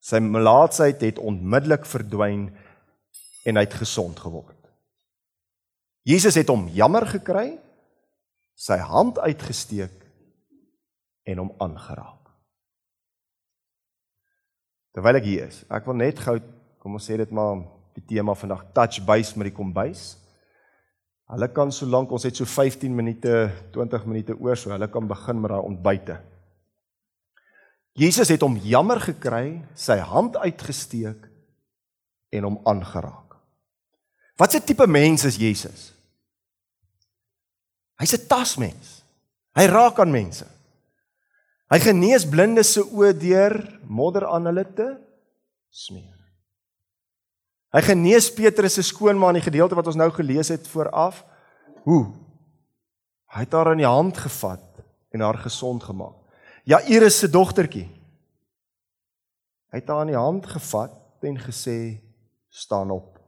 Sy 0.00 0.20
melaatsheid 0.22 1.02
het 1.02 1.18
onmiddellik 1.18 1.86
verdwyn 1.86 2.48
en 3.44 3.56
hy 3.56 3.64
het 3.66 3.74
gesond 3.74 4.18
geword. 4.18 4.54
Jesus 6.06 6.36
het 6.38 6.48
hom 6.48 6.68
jammer 6.70 7.06
gekry, 7.06 7.58
sy 8.54 8.78
hand 8.78 9.18
uitgesteek 9.18 10.04
en 11.26 11.38
hom 11.42 11.50
aangeraak. 11.58 12.30
Terwyl 14.94 15.18
ek 15.18 15.26
hier 15.26 15.48
is, 15.50 15.64
ek 15.68 15.84
wil 15.90 15.98
net 15.98 16.22
gou 16.22 16.38
kom 16.80 16.94
ons 16.96 17.04
sê 17.04 17.18
dit 17.18 17.32
maar 17.34 17.58
die 17.96 18.04
tema 18.14 18.34
vandag 18.36 18.64
touch 18.76 19.00
base 19.04 19.36
met 19.38 19.50
die 19.50 19.56
kombuis. 19.56 20.14
Hulle 21.32 21.48
kan 21.50 21.72
solank 21.74 22.12
ons 22.14 22.26
het 22.28 22.38
so 22.38 22.46
15 22.46 22.94
minute, 22.94 23.50
20 23.74 24.06
minute 24.06 24.36
oor 24.38 24.58
so 24.58 24.70
hulle 24.70 24.88
kan 24.92 25.08
begin 25.08 25.40
met 25.40 25.50
daai 25.50 25.64
ontbyte. 25.66 26.18
Jesus 27.96 28.28
het 28.28 28.44
hom 28.44 28.58
jammer 28.60 29.00
gekry, 29.00 29.62
sy 29.74 29.96
hand 30.04 30.36
uitgesteek 30.36 31.24
en 32.36 32.44
hom 32.44 32.58
aangeraak. 32.68 33.38
Wat 34.36 34.54
'n 34.54 34.60
tipe 34.60 34.86
mens 34.86 35.24
is 35.24 35.36
Jesus? 35.36 35.92
Hy's 37.98 38.12
'n 38.12 38.26
tasmens. 38.28 39.02
Hy 39.56 39.64
raak 39.66 39.98
aan 39.98 40.10
mense. 40.10 40.46
Hy 41.72 41.78
genees 41.80 42.28
blindes 42.28 42.72
se 42.72 42.82
oë 42.84 43.16
deur 43.18 43.80
modder 43.88 44.26
aan 44.28 44.44
hulle 44.46 44.64
te 44.74 45.00
smeer. 45.70 46.25
Hy 47.76 47.82
genees 47.84 48.30
Petrus 48.32 48.78
se 48.78 48.82
skoonma 48.88 49.28
in 49.34 49.36
die 49.36 49.44
gedeelte 49.44 49.76
wat 49.76 49.90
ons 49.90 49.98
nou 50.00 50.08
gelees 50.16 50.48
het 50.48 50.64
vooraf. 50.72 51.20
Hoe? 51.84 52.06
Hy 53.36 53.42
het 53.44 53.52
haar 53.52 53.74
in 53.74 53.82
die 53.82 53.90
hand 53.90 54.16
gevat 54.16 54.64
en 55.12 55.20
haar 55.20 55.36
gesond 55.44 55.84
gemaak. 55.84 56.16
Ja, 56.64 56.80
Iris 56.88 57.18
se 57.20 57.28
dogtertjie. 57.28 57.84
Hy 59.68 59.82
het 59.82 59.92
haar 59.92 60.06
in 60.06 60.14
die 60.14 60.18
hand 60.18 60.48
gevat 60.48 60.96
en 61.20 61.36
gesê: 61.36 62.00
"Staan 62.48 62.90
op." 62.90 63.20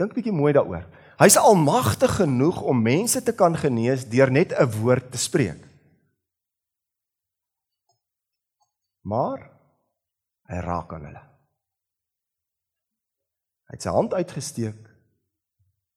Dink 0.00 0.16
bietjie 0.16 0.32
mooi 0.32 0.54
daaroor. 0.56 0.86
Hy's 1.20 1.36
almagtig 1.36 2.16
genoeg 2.16 2.62
om 2.62 2.82
mense 2.82 3.20
te 3.22 3.34
kan 3.36 3.56
genees 3.56 4.08
deur 4.08 4.30
net 4.32 4.56
'n 4.56 4.72
woord 4.80 5.12
te 5.12 5.18
spreek. 5.18 5.60
Maar 9.04 9.50
hy 10.48 10.56
raak 10.56 10.92
aan 10.92 11.04
hulle. 11.04 11.29
Hy 13.70 13.78
het 13.78 13.86
sy 13.86 13.92
hand 13.94 14.14
uitgesteek 14.18 14.88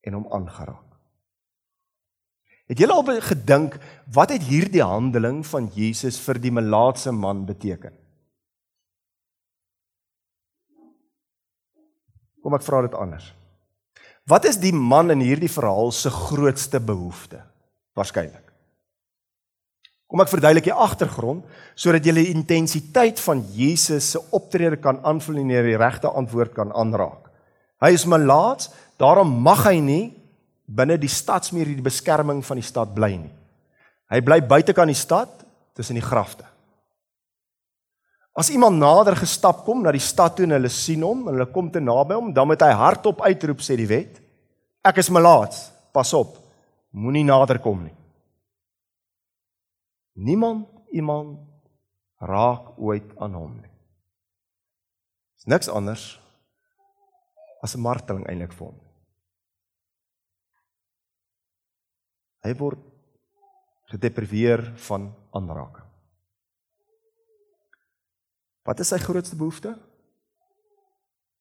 en 0.05 0.17
hom 0.19 0.27
aangeraak. 0.29 0.93
Het 2.69 2.83
julle 2.83 2.93
al 2.93 3.21
gedink 3.25 3.79
wat 4.13 4.31
het 4.31 4.45
hierdie 4.45 4.83
handeling 4.85 5.41
van 5.49 5.71
Jesus 5.73 6.19
vir 6.21 6.37
die 6.39 6.53
melaatse 6.53 7.11
man 7.11 7.43
beteken? 7.49 7.95
Kom 12.43 12.53
ek 12.53 12.65
vra 12.65 12.83
dit 12.85 12.93
anders. 12.93 13.31
Wat 14.29 14.45
is 14.45 14.61
die 14.61 14.73
man 14.75 15.11
in 15.11 15.23
hierdie 15.23 15.51
verhaal 15.51 15.91
se 15.91 16.11
grootste 16.13 16.79
behoefte? 16.79 17.41
Waarskynlik. 17.97 18.53
Kom 20.07 20.21
ek 20.21 20.29
verduidelik 20.29 20.69
die 20.69 20.77
agtergrond 20.85 21.43
sodat 21.73 22.05
jy 22.05 22.13
die 22.19 22.31
intensiteit 22.35 23.17
van 23.25 23.41
Jesus 23.57 24.13
se 24.13 24.21
optrede 24.35 24.77
kan 24.77 25.01
aanvul 25.01 25.41
en 25.41 25.49
die 25.49 25.77
regte 25.81 26.11
antwoord 26.13 26.53
kan 26.53 26.69
aanraak. 26.69 27.22
Hy 27.83 27.91
is 27.97 28.05
malaats, 28.07 28.69
daarom 29.01 29.27
mag 29.43 29.65
hy 29.67 29.79
nie 29.83 30.03
binne 30.63 30.95
die 30.97 31.11
stadsmuur 31.11 31.67
die 31.67 31.83
beskerming 31.83 32.39
van 32.45 32.59
die 32.59 32.65
stad 32.65 32.93
bly 32.95 33.11
nie. 33.17 33.33
Hy 34.13 34.21
bly 34.23 34.39
buitekant 34.47 34.91
die 34.91 34.97
stad 34.97 35.43
tussen 35.75 35.99
die 35.99 36.05
grafte. 36.05 36.45
As 38.33 38.49
iemand 38.49 38.79
nader 38.81 39.17
gestap 39.19 39.61
kom 39.67 39.83
na 39.83 39.91
die 39.93 40.01
stad 40.01 40.37
toe 40.37 40.47
en 40.47 40.55
hulle 40.55 40.71
sien 40.71 41.03
hom 41.05 41.27
en 41.27 41.35
hulle 41.35 41.49
kom 41.53 41.67
te 41.69 41.81
naby 41.83 42.15
hom, 42.17 42.31
dan 42.33 42.47
moet 42.49 42.63
hy 42.65 42.71
hardop 42.79 43.21
uitroep 43.27 43.61
sê 43.61 43.77
die 43.77 43.89
wet: 43.89 44.17
Ek 44.81 45.03
is 45.03 45.11
malaats, 45.13 45.67
pas 45.93 46.13
op. 46.17 46.39
Moenie 46.93 47.25
nader 47.25 47.59
kom 47.61 47.83
nie. 47.83 47.93
Niemand 50.13 50.69
iemand 50.93 51.41
raak 52.21 52.77
ooit 52.77 53.11
aan 53.19 53.37
hom 53.37 53.53
nie. 53.57 53.71
Dis 55.37 55.49
niks 55.49 55.69
anders 55.69 56.22
as 57.63 57.75
'n 57.75 57.81
marteling 57.81 58.27
eintlik 58.27 58.51
vir 58.51 58.67
hom. 58.67 58.79
Hy 62.43 62.53
word 62.59 62.79
gedepriveer 63.87 64.65
van 64.87 65.13
aanraking. 65.31 65.87
Wat 68.67 68.79
is 68.79 68.91
sy 68.91 68.97
grootste 68.97 69.35
behoefte? 69.35 69.75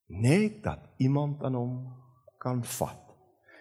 Net 0.06 0.62
dat 0.62 0.78
iemand 0.98 1.42
aan 1.42 1.54
hom 1.54 1.74
kan 2.38 2.62
vat. 2.62 3.02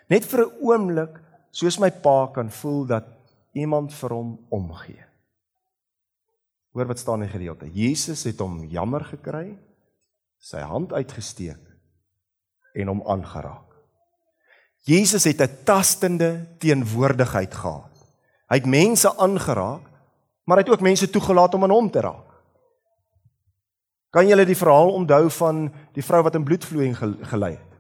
Net 0.09 0.25
vir 0.25 0.45
'n 0.45 0.57
oomblik, 0.61 1.19
soos 1.51 1.79
my 1.79 1.89
pa 1.89 2.27
kan 2.33 2.49
voel 2.49 2.85
dat 2.85 3.05
iemand 3.53 3.93
vir 3.93 4.09
hom 4.09 4.45
omgee. 4.49 5.05
Hoor 6.73 6.87
wat 6.87 6.99
staan 6.99 7.21
in 7.21 7.27
die 7.27 7.37
gedeelte. 7.37 7.71
Jesus 7.73 8.23
het 8.23 8.39
hom 8.39 8.63
jammer 8.63 9.03
gekry, 9.03 9.59
sy 10.39 10.59
hand 10.59 10.93
uitgesteek 10.93 11.70
en 12.73 12.87
hom 12.87 13.03
aangeraak. 13.07 13.67
Jesus 14.83 15.23
het 15.23 15.41
'n 15.41 15.63
tastende 15.63 16.47
teenwoordigheid 16.57 17.53
gehad. 17.53 17.91
Hy 18.47 18.55
het 18.55 18.65
mense 18.65 19.17
aangeraak, 19.17 19.81
maar 20.43 20.57
hy 20.57 20.63
het 20.63 20.73
ook 20.73 20.81
mense 20.81 21.09
toegelaat 21.09 21.53
om 21.53 21.63
aan 21.63 21.69
hom 21.69 21.91
te 21.91 21.99
raak. 21.99 22.31
Kan 24.09 24.27
julle 24.27 24.45
die 24.45 24.57
verhaal 24.57 24.91
onthou 24.91 25.29
van 25.29 25.73
die 25.93 26.03
vrou 26.03 26.23
wat 26.23 26.35
in 26.35 26.43
bloedvloeiing 26.43 26.97
gelei 27.21 27.51
het? 27.51 27.71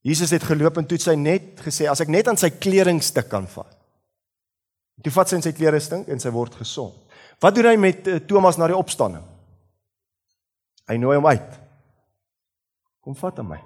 Jesus 0.00 0.30
het 0.30 0.42
geloop 0.42 0.76
en 0.76 0.86
toe 0.86 0.98
sy 0.98 1.14
net 1.14 1.60
gesê 1.60 1.88
as 1.88 2.00
ek 2.00 2.08
net 2.08 2.28
aan 2.28 2.36
sy 2.36 2.50
kledingstuk 2.50 3.28
kan 3.28 3.46
vat. 3.46 3.76
Toe 5.00 5.12
vat 5.12 5.28
sy 5.28 5.36
in 5.36 5.42
sy 5.42 5.52
kledingstuk 5.56 6.08
en 6.08 6.20
sy 6.20 6.32
word 6.32 6.54
gesond. 6.60 6.96
Wat 7.40 7.54
doen 7.56 7.70
hy 7.70 7.76
met 7.80 8.08
uh, 8.08 8.18
Thomas 8.28 8.56
na 8.60 8.68
die 8.68 8.76
opstanding? 8.76 9.24
Hy 10.88 10.96
nooi 11.00 11.16
hom 11.16 11.26
uit. 11.26 11.58
Kom 13.00 13.16
vat 13.16 13.38
aan 13.40 13.48
my. 13.48 13.60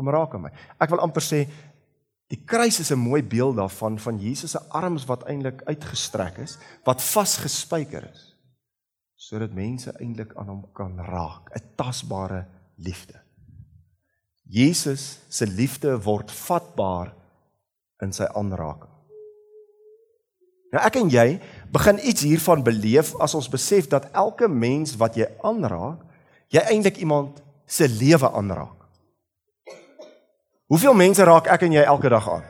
Kom 0.00 0.08
raak 0.08 0.32
aan 0.32 0.46
my. 0.48 0.50
Ek 0.80 0.88
wil 0.94 1.02
amper 1.04 1.20
sê 1.20 1.44
die 2.32 2.40
kruis 2.48 2.78
is 2.80 2.90
'n 2.90 2.98
mooi 2.98 3.20
beeld 3.22 3.56
daarvan 3.56 3.98
van 3.98 4.16
Jesus 4.16 4.52
se 4.52 4.60
arms 4.70 5.04
wat 5.04 5.26
eintlik 5.28 5.60
uitgestrek 5.68 6.38
is, 6.38 6.56
wat 6.84 7.02
vasgespijker 7.02 8.08
is 8.08 8.30
sodat 9.20 9.52
mense 9.52 9.92
eintlik 10.00 10.32
aan 10.34 10.48
hom 10.48 10.62
kan 10.72 10.96
raak, 10.96 11.52
'n 11.54 11.76
tasbare 11.76 12.46
liefde. 12.76 13.20
Jesus 14.48 15.20
se 15.28 15.46
liefde 15.46 16.02
word 16.02 16.32
vatbaar 16.32 17.14
in 18.02 18.12
sy 18.12 18.24
aanraking. 18.24 18.90
Nou 20.72 20.82
ek 20.86 20.96
en 20.96 21.10
jy 21.10 21.40
begin 21.72 21.98
iets 21.98 22.22
hiervan 22.22 22.62
beleef 22.62 23.14
as 23.20 23.34
ons 23.34 23.48
besef 23.48 23.88
dat 23.88 24.10
elke 24.12 24.48
mens 24.48 24.96
wat 24.96 25.14
jy 25.14 25.28
aanraak, 25.42 26.00
jy 26.48 26.60
eintlik 26.60 26.96
iemand 26.96 27.42
se 27.66 27.88
lewe 27.88 28.30
aanraak. 28.30 28.79
Hoeveel 30.70 30.94
mense 30.94 31.24
raak 31.26 31.48
ek 31.50 31.64
en 31.66 31.72
jy 31.74 31.82
elke 31.82 32.10
dag 32.12 32.26
aan? 32.30 32.44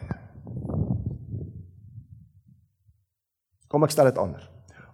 Kom 3.71 3.87
ek 3.87 3.95
stel 3.95 4.11
dit 4.11 4.21
anders. 4.21 4.45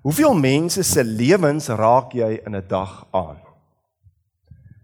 Hoeveel 0.07 0.37
mense 0.39 0.85
se 0.87 1.03
lewens 1.03 1.67
raak 1.75 2.15
jy 2.15 2.37
in 2.47 2.55
'n 2.55 2.69
dag 2.69 3.07
aan? 3.11 3.41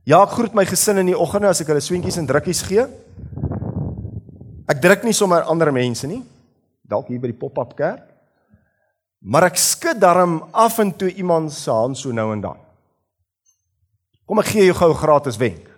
Ja, 0.05 0.23
ek 0.23 0.35
groet 0.35 0.55
my 0.55 0.65
gesin 0.67 0.99
in 0.99 1.07
die 1.07 1.19
oggende 1.19 1.49
as 1.49 1.61
ek 1.61 1.69
hulle 1.69 1.81
swentjies 1.81 2.19
en 2.19 2.27
drukkies 2.27 2.63
gee. 2.63 2.87
Ek 4.67 4.83
druk 4.83 5.05
nie 5.05 5.13
sommer 5.13 5.43
ander 5.43 5.73
mense 5.73 6.07
nie. 6.07 6.25
Dalk 6.83 7.07
hier 7.09 7.21
by 7.21 7.31
die 7.31 7.39
pop-up 7.39 7.77
kerk. 7.77 8.03
Maar 9.21 9.45
ek 9.45 9.57
skud 9.57 10.01
darm 10.01 10.43
af 10.53 10.79
en 10.79 10.91
toe 10.91 11.13
iemand 11.15 11.53
se 11.53 11.71
hand 11.71 11.97
so 11.97 12.11
nou 12.11 12.33
en 12.33 12.41
dan. 12.41 12.59
Kom 14.27 14.39
ek 14.39 14.47
gee 14.47 14.65
jou 14.65 14.75
gou 14.75 14.91
'n 14.91 14.99
gratis 14.99 15.37
wenk. 15.37 15.72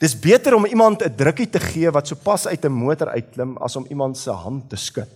Dis 0.00 0.16
beter 0.16 0.54
om 0.56 0.64
iemand 0.64 1.02
'n 1.04 1.14
drukkie 1.14 1.50
te 1.50 1.60
gee 1.60 1.90
wat 1.90 2.06
sopas 2.06 2.46
uit 2.46 2.64
'n 2.64 2.72
motor 2.72 3.08
uitklim 3.08 3.56
as 3.56 3.76
om 3.76 3.86
iemand 3.88 4.18
se 4.18 4.30
hand 4.30 4.70
te 4.70 4.76
skud. 4.76 5.12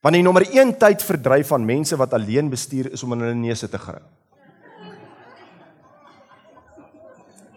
Want 0.00 0.14
die 0.14 0.22
nommer 0.22 0.42
1 0.42 0.78
tyd 0.78 1.02
verdryf 1.02 1.46
van 1.46 1.64
mense 1.64 1.96
wat 1.96 2.12
alleen 2.12 2.50
bestuur 2.50 2.92
is 2.92 3.02
om 3.02 3.12
in 3.12 3.20
hulle 3.20 3.34
neuse 3.34 3.68
te 3.68 3.78
gryp. 3.78 4.02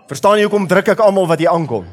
Verstaan 0.08 0.38
jy 0.38 0.46
hoekom 0.46 0.68
druk 0.68 0.88
ek 0.88 1.00
almal 1.00 1.28
wat 1.28 1.40
hier 1.40 1.50
aankom? 1.50 1.86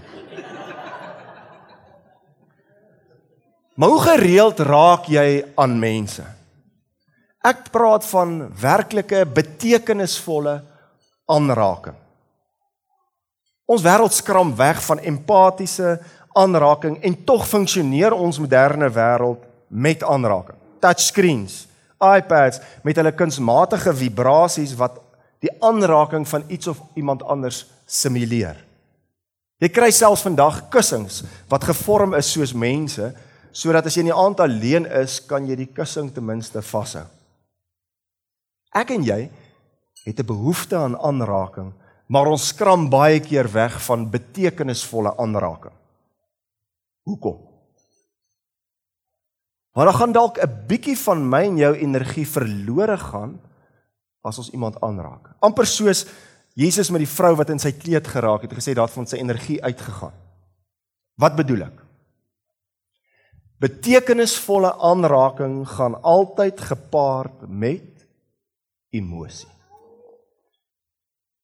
Maar 3.74 3.88
hoe 3.88 4.00
gereeld 4.00 4.58
raak 4.60 5.08
jy 5.08 5.44
aan 5.56 5.78
mense? 5.78 6.22
Ek 7.40 7.70
praat 7.72 8.04
van 8.06 8.52
werklike 8.60 9.24
betekenisvolle 9.26 10.60
aanraking. 11.26 12.01
Ons 13.66 13.82
wêreld 13.82 14.12
skram 14.12 14.54
weg 14.56 14.80
van 14.84 14.98
empatiese 14.98 16.00
aanraking 16.34 16.98
en 17.04 17.24
tog 17.24 17.46
funksioneer 17.48 18.12
ons 18.12 18.38
moderne 18.38 18.88
wêreld 18.90 19.44
met 19.68 20.02
aanraking. 20.02 20.58
Touchscreens, 20.80 21.66
iPads 22.02 22.60
met 22.82 22.98
hulle 22.98 23.14
kunsmatige 23.14 23.94
vibrasies 23.94 24.74
wat 24.80 24.98
die 25.42 25.52
aanraking 25.62 26.26
van 26.28 26.44
iets 26.48 26.66
of 26.66 26.82
iemand 26.94 27.22
anders 27.22 27.64
simuleer. 27.86 28.58
Jy 29.62 29.70
kry 29.70 29.92
selfs 29.94 30.24
vandag 30.26 30.64
kussings 30.74 31.22
wat 31.50 31.68
gevorm 31.70 32.16
is 32.18 32.32
soos 32.34 32.54
mense 32.54 33.12
sodat 33.52 33.86
as 33.86 33.94
jy 33.94 34.06
in 34.06 34.10
die 34.10 34.16
aand 34.16 34.40
alleen 34.40 34.86
is, 35.02 35.18
kan 35.28 35.44
jy 35.46 35.54
die 35.60 35.68
kussing 35.76 36.08
ten 36.10 36.24
minste 36.24 36.62
vashou. 36.64 37.04
Ek 38.72 38.94
en 38.96 39.04
jy 39.04 39.28
het 40.06 40.18
'n 40.18 40.26
behoefte 40.26 40.76
aan 40.76 40.96
aanraking, 40.96 41.72
maar 42.12 42.28
ons 42.28 42.50
skram 42.52 42.90
baie 42.92 43.22
keer 43.24 43.48
weg 43.52 43.78
van 43.86 44.10
betekenisvolle 44.12 45.14
aanraking. 45.20 45.74
Hoekom? 47.08 47.38
Want 49.72 49.88
dan 49.88 49.96
gaan 49.96 50.12
dalk 50.12 50.36
'n 50.38 50.66
bietjie 50.68 50.96
van 50.96 51.28
my 51.28 51.42
en 51.48 51.56
jou 51.56 51.74
energie 51.76 52.26
verlore 52.28 52.98
gaan 52.98 53.40
as 54.22 54.38
ons 54.38 54.50
iemand 54.50 54.80
aanraak. 54.80 55.34
Amper 55.40 55.66
soos 55.66 56.06
Jesus 56.54 56.90
met 56.90 57.00
die 57.00 57.14
vrou 57.16 57.34
wat 57.36 57.50
in 57.50 57.58
sy 57.58 57.72
kleed 57.72 58.06
geraak 58.06 58.42
het, 58.42 58.52
gesê 58.52 58.74
daar 58.74 58.88
van 58.88 59.06
sy 59.06 59.16
energie 59.16 59.62
uitgegaan. 59.64 60.12
Wat 61.16 61.36
bedoel 61.36 61.62
ek? 61.62 61.78
Betekenisvolle 63.58 64.74
aanraking 64.78 65.68
gaan 65.68 66.02
altyd 66.02 66.60
gepaard 66.60 67.48
met 67.48 68.06
emosie. 68.90 69.48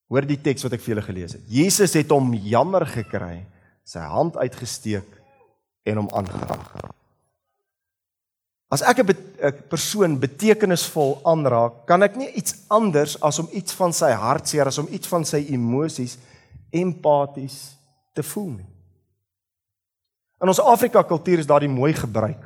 Hoor 0.09 0.25
die 0.25 0.41
teks 0.41 0.65
wat 0.65 0.73
ek 0.73 0.81
vir 0.81 0.95
julle 0.95 1.05
gelees 1.05 1.37
het. 1.37 1.45
Jesus 1.53 1.93
het 1.99 2.11
hom 2.11 2.33
jammer 2.35 2.87
gekry, 2.89 3.45
sy 3.85 4.01
hand 4.01 4.37
uitgesteek 4.41 5.09
en 5.89 6.01
hom 6.03 6.09
aangeraak. 6.17 6.89
As 8.69 8.83
ek 8.83 9.01
'n 9.01 9.17
persoon 9.69 10.19
betekenisvol 10.21 11.21
aanraak, 11.25 11.87
kan 11.87 12.03
ek 12.03 12.17
nie 12.17 12.29
iets 12.37 12.55
anders 12.69 13.17
as 13.23 13.39
om 13.39 13.49
iets 13.53 13.73
van 13.73 13.93
sy 13.93 14.13
hartseer, 14.13 14.67
as 14.67 14.79
om 14.79 14.89
iets 14.91 15.09
van 15.09 15.25
sy 15.25 15.47
emosies 15.49 16.19
empaties 16.71 17.77
te 18.15 18.23
voel 18.23 18.51
nie. 18.51 18.69
In 20.43 20.49
ons 20.49 20.61
Afrika 20.61 21.03
kultuur 21.03 21.39
is 21.39 21.47
daardie 21.47 21.69
mooi 21.71 21.93
gebruik. 21.93 22.45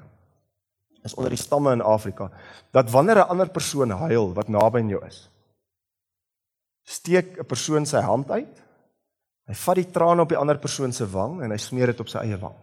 Is 1.04 1.14
onder 1.14 1.31
die 1.31 1.40
stamme 1.40 1.73
in 1.73 1.83
Afrika 1.83 2.31
dat 2.71 2.90
wanneer 2.90 3.16
'n 3.19 3.28
ander 3.28 3.49
persoon 3.49 3.90
huil 3.90 4.33
wat 4.33 4.49
naby 4.49 4.78
aan 4.78 4.88
jou 4.88 5.04
is, 5.07 5.28
steek 6.84 7.38
'n 7.38 7.46
persoon 7.46 7.86
sy 7.86 8.00
hand 8.00 8.30
uit. 8.30 8.62
Hy 9.46 9.54
vat 9.54 9.76
die 9.76 9.90
trane 9.90 10.22
op 10.22 10.28
die 10.28 10.38
ander 10.38 10.58
persoon 10.58 10.92
se 10.92 11.06
wang 11.06 11.42
en 11.42 11.50
hy 11.50 11.58
smeer 11.58 11.86
dit 11.86 12.00
op 12.00 12.08
sy 12.08 12.18
eie 12.18 12.38
wang 12.38 12.56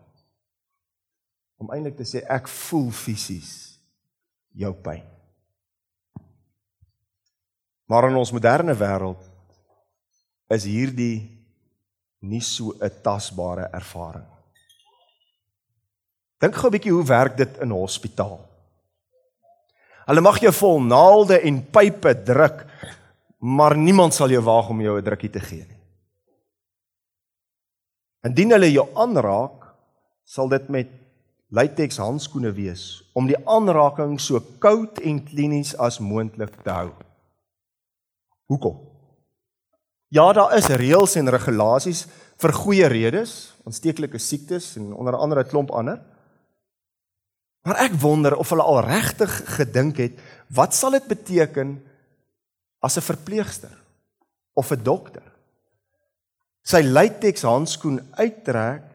om 1.59 1.71
eintlik 1.75 1.97
te 1.99 2.07
sê 2.07 2.23
ek 2.23 2.47
voel 2.47 2.87
fisies 2.95 3.51
jou 4.55 4.71
pyn. 4.83 5.03
Maar 7.89 8.09
in 8.09 8.19
ons 8.19 8.31
moderne 8.31 8.75
wêreld 8.77 9.21
is 10.55 10.65
hierdie 10.69 11.27
nie 12.21 12.41
so 12.41 12.73
'n 12.79 13.01
tasbare 13.03 13.69
ervaring. 13.73 14.27
Dink 16.39 16.55
gou 16.55 16.69
'n 16.69 16.71
bietjie 16.71 16.93
hoe 16.93 17.05
werk 17.05 17.37
dit 17.37 17.57
in 17.57 17.69
'n 17.69 17.81
hospitaal? 17.81 18.39
Hulle 20.07 20.21
mag 20.21 20.39
jou 20.39 20.51
vol 20.51 20.79
naalde 20.81 21.41
en 21.41 21.65
pype 21.71 22.23
druk, 22.23 22.65
maar 23.39 23.77
niemand 23.77 24.13
sal 24.13 24.29
jou 24.29 24.43
waag 24.43 24.69
om 24.69 24.81
jou 24.81 24.97
'n 24.99 25.03
drukkie 25.03 25.29
te 25.29 25.39
gee 25.39 25.65
nie. 25.65 25.79
Indien 28.23 28.51
hulle 28.51 28.71
jou 28.71 28.87
aanraak, 28.95 29.75
sal 30.23 30.49
dit 30.49 30.69
met 30.69 30.89
latex 31.49 31.97
handskoene 31.97 32.51
wees 32.51 33.03
om 33.13 33.27
die 33.27 33.47
aanraking 33.47 34.19
so 34.19 34.39
koud 34.59 34.99
en 34.99 35.23
klinies 35.23 35.75
as 35.77 35.99
moontlik 35.99 36.61
te 36.63 36.69
hou. 36.69 36.91
Hoekom? 38.45 38.77
Ja, 40.09 40.33
daar 40.33 40.57
is 40.57 40.67
reëls 40.67 41.15
en 41.15 41.29
regulasies 41.29 42.07
vir 42.41 42.53
goeie 42.53 42.87
redes, 42.87 43.53
aansteeklike 43.65 44.17
siektes 44.17 44.75
en 44.77 44.93
onder 44.93 45.15
andere 45.15 45.43
'n 45.43 45.49
klomp 45.49 45.71
ander. 45.71 46.01
Maar 47.63 47.75
ek 47.75 47.93
wonder 48.01 48.35
of 48.35 48.49
hulle 48.49 48.63
al 48.63 48.81
regtig 48.81 49.55
gedink 49.57 49.97
het 49.97 50.19
wat 50.47 50.73
sal 50.73 50.91
dit 50.91 51.07
beteken 51.07 51.88
as 52.79 52.97
'n 52.97 53.01
verpleegster 53.01 53.75
of 54.53 54.71
'n 54.71 54.83
dokter 54.83 55.29
sy 56.69 56.83
latex 56.85 57.45
handskoen 57.47 57.99
uittrek 58.19 58.85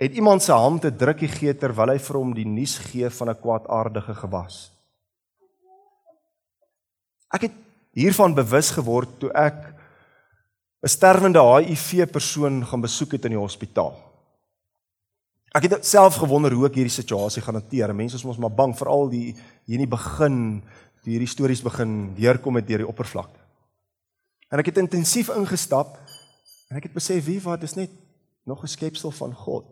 het 0.00 0.16
iemand 0.16 0.42
se 0.44 0.52
hand 0.52 0.82
te 0.84 0.92
drukkie 0.92 1.28
gee 1.28 1.54
terwyl 1.56 1.92
hy 1.92 1.98
vir 2.00 2.18
hom 2.18 2.32
die 2.36 2.48
nuus 2.48 2.76
gee 2.90 3.08
van 3.18 3.30
'n 3.30 3.40
kwaadaardige 3.40 4.14
gewas. 4.14 4.70
Ek 7.32 7.48
het 7.48 7.54
hiervan 7.92 8.34
bewus 8.34 8.70
geword 8.70 9.18
toe 9.20 9.30
ek 9.32 9.72
'n 10.84 10.88
sterwende 10.88 11.40
HIV 11.40 12.10
persoon 12.12 12.64
gaan 12.64 12.80
besoek 12.80 13.12
het 13.12 13.24
in 13.24 13.32
die 13.32 13.44
hospitaal. 13.44 13.96
Ek 15.54 15.62
het 15.62 15.86
self 15.86 16.16
gewonder 16.16 16.52
hoe 16.52 16.66
ek 16.66 16.74
hierdie 16.74 17.00
situasie 17.02 17.42
gaan 17.42 17.54
hanteer. 17.54 17.94
Mense 17.94 18.16
is 18.16 18.24
mos 18.24 18.36
maar 18.36 18.52
bang 18.52 18.76
veral 18.76 19.08
die 19.08 19.34
hier 19.64 19.80
in 19.80 19.88
die 19.88 19.96
begin, 19.96 20.62
toe 21.06 21.14
hierdie 21.14 21.30
stories 21.30 21.62
begin 21.62 22.16
deurkom 22.18 22.56
met 22.58 22.66
deur 22.66 22.82
die 22.82 22.90
oppervlakte. 22.90 23.38
En 24.50 24.58
ek 24.58 24.72
het 24.72 24.80
intensief 24.82 25.28
ingestap 25.30 25.92
en 26.66 26.80
ek 26.80 26.88
het 26.88 26.96
besef 26.96 27.22
wie 27.28 27.38
wat 27.44 27.62
is 27.62 27.76
net 27.78 27.92
nog 28.42 28.64
'n 28.64 28.74
skepsel 28.74 29.14
van 29.14 29.30
God 29.32 29.68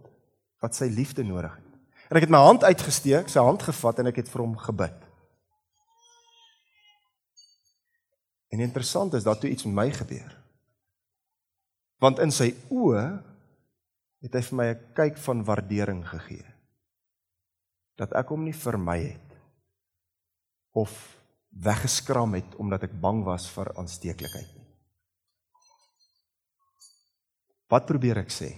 wat 0.63 0.75
sy 0.79 0.87
liefde 0.87 1.25
nodig 1.27 1.51
het. 1.51 1.71
En 2.11 2.17
ek 2.17 2.23
het 2.23 2.31
my 2.31 2.39
hand 2.39 2.63
uitgesteek, 2.63 3.29
sy 3.29 3.43
hand 3.43 3.63
gevat 3.63 3.99
en 3.99 4.07
ek 4.07 4.17
het 4.23 4.29
vir 4.29 4.41
hom 4.41 4.57
gebid. 4.57 4.95
En 8.55 8.61
interessant 8.61 9.15
is 9.15 9.25
dat 9.25 9.41
toe 9.41 9.51
iets 9.51 9.65
met 9.65 9.75
my 9.75 9.91
gebeur. 9.91 10.43
Want 11.99 12.19
in 12.19 12.31
sy 12.31 12.55
oë 12.71 13.23
het 14.23 14.35
hy 14.35 14.43
vir 14.43 14.57
my 14.57 14.67
'n 14.71 14.93
kyk 14.95 15.19
van 15.19 15.45
waardering 15.45 16.09
gegee. 16.09 16.47
Dat 17.97 18.13
ek 18.13 18.29
hom 18.29 18.45
nie 18.45 18.55
vermy 18.55 18.99
het 19.03 19.31
of 20.73 21.24
weggeskram 21.63 22.35
het 22.35 22.55
omdat 22.59 22.89
ek 22.89 23.01
bang 23.01 23.23
was 23.27 23.47
vir 23.55 23.71
aansteeklikheid 23.79 24.51
nie. 24.57 24.65
Wat 27.71 27.87
probeer 27.89 28.21
ek 28.23 28.33
sê? 28.33 28.53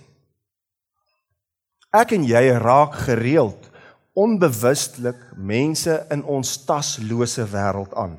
Ek 1.94 2.12
en 2.16 2.24
jy 2.26 2.42
raak 2.60 2.96
gereeld 3.06 3.70
onbewustelik 4.16 5.18
mense 5.36 5.92
in 6.12 6.24
ons 6.24 6.54
taslose 6.64 7.44
wêreld 7.52 7.92
aan. 7.94 8.16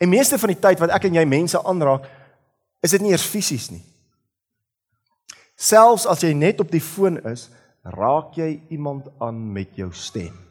En 0.00 0.08
meeste 0.08 0.38
van 0.40 0.52
die 0.52 0.60
tyd 0.60 0.80
wat 0.80 0.94
ek 0.96 1.08
en 1.08 1.18
jy 1.20 1.24
mense 1.28 1.60
aanraak, 1.60 2.06
is 2.84 2.94
dit 2.94 3.04
nie 3.04 3.12
eers 3.12 3.26
fisies 3.26 3.68
nie. 3.72 3.82
Selfs 5.58 6.06
as 6.06 6.22
jy 6.22 6.32
net 6.38 6.60
op 6.62 6.70
die 6.70 6.82
foon 6.82 7.18
is, 7.28 7.48
raak 7.82 8.36
jy 8.38 8.60
iemand 8.72 9.08
aan 9.20 9.40
met 9.52 9.74
jou 9.76 9.90
stem. 9.92 10.47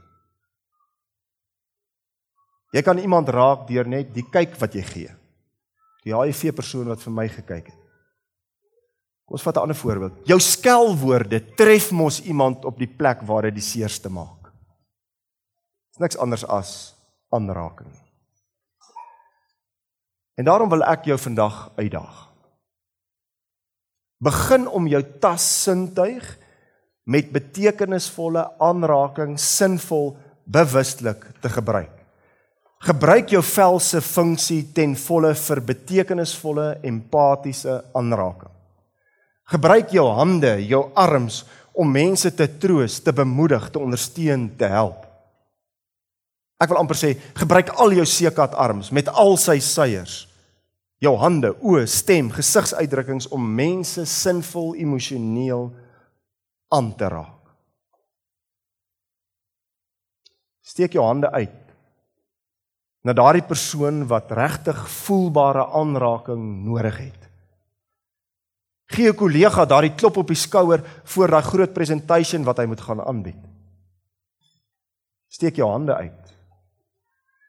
Jy 2.75 2.83
kan 2.83 2.99
iemand 2.99 3.29
raak 3.29 3.67
deur 3.67 3.87
net 3.87 4.13
die 4.15 4.25
kyk 4.27 4.57
wat 4.59 4.75
jy 4.75 4.83
gee. 4.83 5.11
Die 6.03 6.15
HIV 6.15 6.53
persoon 6.55 6.87
wat 6.91 7.03
vir 7.03 7.13
my 7.15 7.27
gekyk 7.31 7.69
het. 7.71 7.83
Kom 9.27 9.35
ons 9.35 9.43
vat 9.43 9.57
'n 9.57 9.59
ander 9.59 9.75
voorbeeld. 9.75 10.25
Jou 10.25 10.39
skelwoorde 10.39 11.55
tref 11.55 11.91
mos 11.91 12.21
iemand 12.21 12.65
op 12.65 12.77
die 12.77 12.87
plek 12.87 13.21
waar 13.21 13.41
dit 13.41 13.55
die 13.55 13.61
seerste 13.61 14.09
maak. 14.09 14.51
Dis 15.91 15.99
niks 15.99 16.17
anders 16.17 16.45
as 16.45 16.95
aanraking. 17.29 17.91
En 20.37 20.45
daarom 20.45 20.69
wil 20.69 20.83
ek 20.83 21.05
jou 21.05 21.17
vandag 21.17 21.71
uitdaag. 21.75 22.27
Begin 24.17 24.67
om 24.67 24.87
jou 24.87 25.03
tassintuig 25.19 26.37
met 27.03 27.31
betekenisvolle 27.31 28.59
aanraking 28.59 29.39
sinvol 29.39 30.17
bewustelik 30.45 31.25
te 31.41 31.49
gebruik. 31.49 31.96
Gebruik 32.77 33.31
jou 33.33 33.41
vel 33.41 33.79
se 33.81 34.01
funksie 34.05 34.61
ten 34.73 34.93
volle 34.95 35.33
vir 35.33 35.61
betekenisvolle 35.65 36.67
empatiese 36.85 37.79
aanraking. 37.97 38.53
Gebruik 39.47 39.93
jou 39.95 40.05
hande, 40.13 40.51
jou 40.67 40.83
arms 40.93 41.41
om 41.73 41.89
mense 41.89 42.29
te 42.35 42.45
troos, 42.59 42.99
te 43.01 43.13
bemoedig, 43.13 43.69
te 43.71 43.79
ondersteun, 43.81 44.49
te 44.59 44.69
help. 44.69 45.05
Ek 46.61 46.69
wil 46.69 46.81
amper 46.81 46.97
sê, 46.97 47.13
gebruik 47.37 47.69
al 47.81 47.95
jou 47.97 48.05
sekat 48.09 48.53
arms 48.57 48.91
met 48.93 49.09
al 49.09 49.37
sy 49.41 49.57
seiers. 49.61 50.25
Jou 51.01 51.13
hande, 51.21 51.53
oë, 51.61 51.85
stem, 51.89 52.31
gesigsuitdrukkings 52.33 53.29
om 53.33 53.45
mense 53.57 54.05
sinvol 54.09 54.73
emosioneel 54.81 55.69
aan 56.73 56.89
te 56.97 57.09
raak. 57.13 57.33
Steek 60.65 60.97
jou 60.97 61.05
hande 61.05 61.29
uit 61.31 61.66
na 63.07 63.15
daardie 63.15 63.45
persoon 63.47 64.01
wat 64.09 64.33
regtig 64.35 64.79
voelbare 65.05 65.63
aanraking 65.79 66.43
nodig 66.65 66.97
het. 67.05 67.21
Gee 68.91 69.09
'n 69.09 69.15
kollega 69.15 69.65
daardie 69.65 69.95
klop 69.95 70.17
op 70.17 70.27
die 70.27 70.35
skouer 70.35 70.83
voor 71.03 71.27
daai 71.27 71.43
groot 71.43 71.73
presentation 71.73 72.43
wat 72.43 72.57
hy 72.57 72.65
moet 72.65 72.81
gaan 72.81 73.01
aanbied. 73.01 73.39
Steek 75.27 75.55
jou 75.55 75.69
hande 75.71 75.95
uit. 75.95 76.35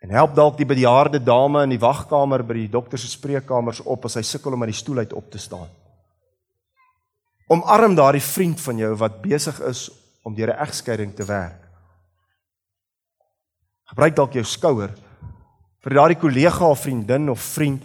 En 0.00 0.10
help 0.10 0.34
dalk 0.34 0.56
die 0.56 0.66
bejaarde 0.66 1.22
dame 1.22 1.62
in 1.62 1.70
die 1.70 1.78
wagkamer 1.78 2.44
by 2.44 2.54
die 2.54 2.68
dokter 2.68 2.98
se 2.98 3.08
spreekkamers 3.08 3.80
op 3.80 4.04
as 4.04 4.14
hy 4.14 4.22
sukkel 4.22 4.52
om 4.52 4.62
uit 4.62 4.70
die 4.70 4.82
stoel 4.82 4.98
uit 4.98 5.12
op 5.12 5.30
te 5.30 5.38
staan. 5.38 5.68
Omarm 7.48 7.94
daardie 7.94 8.22
vriend 8.22 8.60
van 8.60 8.76
jou 8.76 8.94
wat 8.94 9.22
besig 9.22 9.60
is 9.60 9.90
om 10.22 10.34
deur 10.34 10.54
'n 10.54 10.60
egskeiding 10.66 11.14
te 11.14 11.24
werk. 11.24 11.62
Gebruik 13.84 14.16
dalk 14.16 14.32
jou 14.32 14.44
skouer 14.44 15.07
vir 15.84 15.94
daardie 15.94 16.18
kollega 16.18 16.66
of 16.66 16.82
vriendin 16.82 17.30
of 17.30 17.40
vriend 17.54 17.84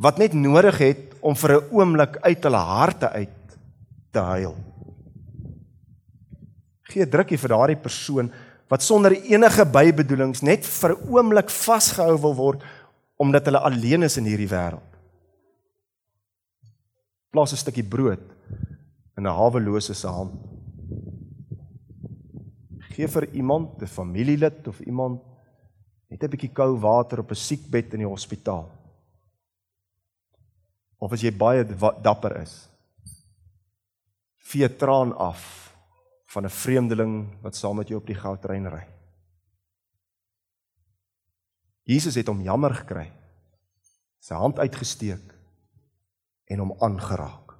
wat 0.00 0.18
net 0.18 0.32
nodig 0.32 0.78
het 0.80 1.16
om 1.20 1.36
vir 1.36 1.56
'n 1.56 1.68
oomblik 1.70 2.16
uit 2.22 2.44
hulle 2.44 2.56
harte 2.56 3.08
uit 3.08 3.58
te 4.12 4.18
huil. 4.18 4.56
Gee 6.82 7.04
'n 7.04 7.10
drukkie 7.10 7.38
vir 7.38 7.48
daardie 7.48 7.76
persoon 7.76 8.32
wat 8.68 8.82
sonder 8.82 9.12
enige 9.12 9.64
bybedoelings 9.64 10.42
net 10.42 10.64
vir 10.64 10.96
'n 10.96 11.08
oomblik 11.10 11.50
vasgehou 11.50 12.16
wil 12.20 12.34
word 12.34 12.62
omdat 13.18 13.44
hulle 13.44 13.58
alleen 13.58 14.02
is 14.02 14.16
in 14.16 14.24
hierdie 14.24 14.48
wêreld. 14.48 14.90
Plaas 17.30 17.52
'n 17.52 17.56
stukkie 17.56 17.84
brood 17.84 18.20
in 19.16 19.26
'n 19.26 19.36
hawelose 19.36 19.94
se 19.94 20.08
hand. 20.08 20.32
Gee 22.96 23.06
vir 23.06 23.28
iemand, 23.32 23.82
'n 23.82 23.86
familielid 23.86 24.68
of 24.68 24.80
iemand 24.80 25.20
net 26.10 26.22
'n 26.22 26.30
bietjie 26.30 26.52
koue 26.52 26.78
water 26.80 27.20
op 27.20 27.30
'n 27.30 27.34
siekbed 27.34 27.94
in 27.94 28.02
die 28.02 28.12
hospitaal. 28.14 28.68
Of 30.98 31.12
as 31.12 31.22
jy 31.22 31.30
baie 31.30 31.64
dapper 32.02 32.36
is, 32.42 32.68
vee 34.36 34.68
traan 34.68 35.16
af 35.16 35.72
van 36.26 36.44
'n 36.44 36.50
vreemdeling 36.50 37.42
wat 37.42 37.56
saam 37.56 37.76
met 37.76 37.88
jou 37.88 38.00
op 38.00 38.06
die 38.06 38.18
goudtrein 38.18 38.66
ry. 38.66 38.86
Jesus 41.84 42.14
het 42.14 42.26
hom 42.26 42.42
jammer 42.42 42.74
gekry. 42.74 43.10
Sy 44.20 44.34
hand 44.34 44.58
uitgesteek 44.58 45.34
en 46.46 46.58
hom 46.58 46.74
aangeraak. 46.80 47.54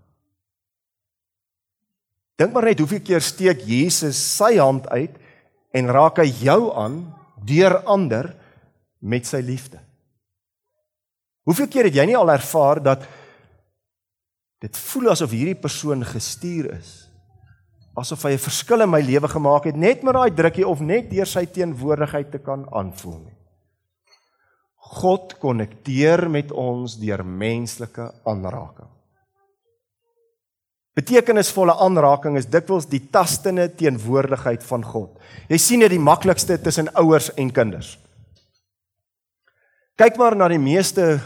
Dink 2.36 2.52
maar 2.52 2.64
net 2.64 2.78
hoeveel 2.78 3.00
keer 3.00 3.20
steek 3.20 3.60
Jesus 3.60 4.36
sy 4.36 4.56
hand 4.56 4.88
uit 4.88 5.16
en 5.72 5.86
raak 5.86 6.18
hy 6.18 6.30
jou 6.44 6.72
aan 6.76 7.14
deur 7.44 7.82
ander 7.84 8.39
met 9.00 9.26
sy 9.26 9.40
liefde. 9.44 9.80
Hoeveel 11.48 11.68
keer 11.72 11.88
het 11.88 11.96
jy 11.96 12.06
nie 12.10 12.18
al 12.18 12.30
ervaar 12.30 12.82
dat 12.84 13.06
dit 14.60 14.76
voel 14.90 15.10
asof 15.14 15.32
hierdie 15.32 15.58
persoon 15.58 16.04
gestuur 16.04 16.70
is? 16.76 17.08
Asof 17.96 18.22
hy 18.22 18.32
'n 18.36 18.46
verskil 18.46 18.80
in 18.80 18.90
my 18.90 19.00
lewe 19.00 19.28
gemaak 19.28 19.64
het 19.64 19.76
net 19.76 20.02
met 20.02 20.14
daai 20.14 20.30
drukkie 20.30 20.66
of 20.66 20.80
net 20.80 21.10
deur 21.10 21.26
sy 21.26 21.46
teenwoordigheid 21.46 22.30
te 22.30 22.38
kan 22.38 22.66
aanvoel 22.72 23.18
nie. 23.18 23.36
God 24.76 25.38
konnekteer 25.38 26.30
met 26.30 26.52
ons 26.52 26.96
deur 26.98 27.24
menslike 27.24 28.12
aanraking. 28.24 28.88
Betekenisvolle 30.98 31.76
aanraking 31.78 32.36
is 32.36 32.48
dikwels 32.50 32.88
die 32.90 33.00
tastende 33.10 33.68
teenwoordigheid 33.68 34.64
van 34.66 34.82
God. 34.84 35.18
Jy 35.48 35.58
sien 35.58 35.80
dit 35.80 35.90
die 35.90 36.02
maklikste 36.02 36.58
tussen 36.58 36.90
ouers 36.94 37.30
en 37.38 37.52
kinders. 37.54 37.98
Kyk 40.00 40.16
maar 40.16 40.32
na 40.32 40.46
die 40.48 40.56
meeste 40.56 41.18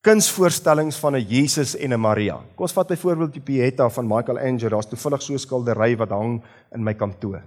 kunsvoorstellings 0.00 0.96
van 0.96 1.16
'n 1.16 1.26
Jesus 1.28 1.74
en 1.76 1.92
'n 1.92 2.00
Maria. 2.00 2.36
Kom 2.54 2.64
ons 2.64 2.72
vat 2.72 2.88
byvoorbeeld 2.88 3.32
die 3.32 3.42
Pieta 3.42 3.90
van 3.90 4.06
Michelangelo. 4.08 4.70
Daar's 4.70 4.88
toevallig 4.88 5.22
so 5.22 5.32
'n 5.32 5.38
skildery 5.38 5.96
wat 5.96 6.08
hang 6.08 6.42
in 6.72 6.82
my 6.82 6.94
kantoor. 6.94 7.42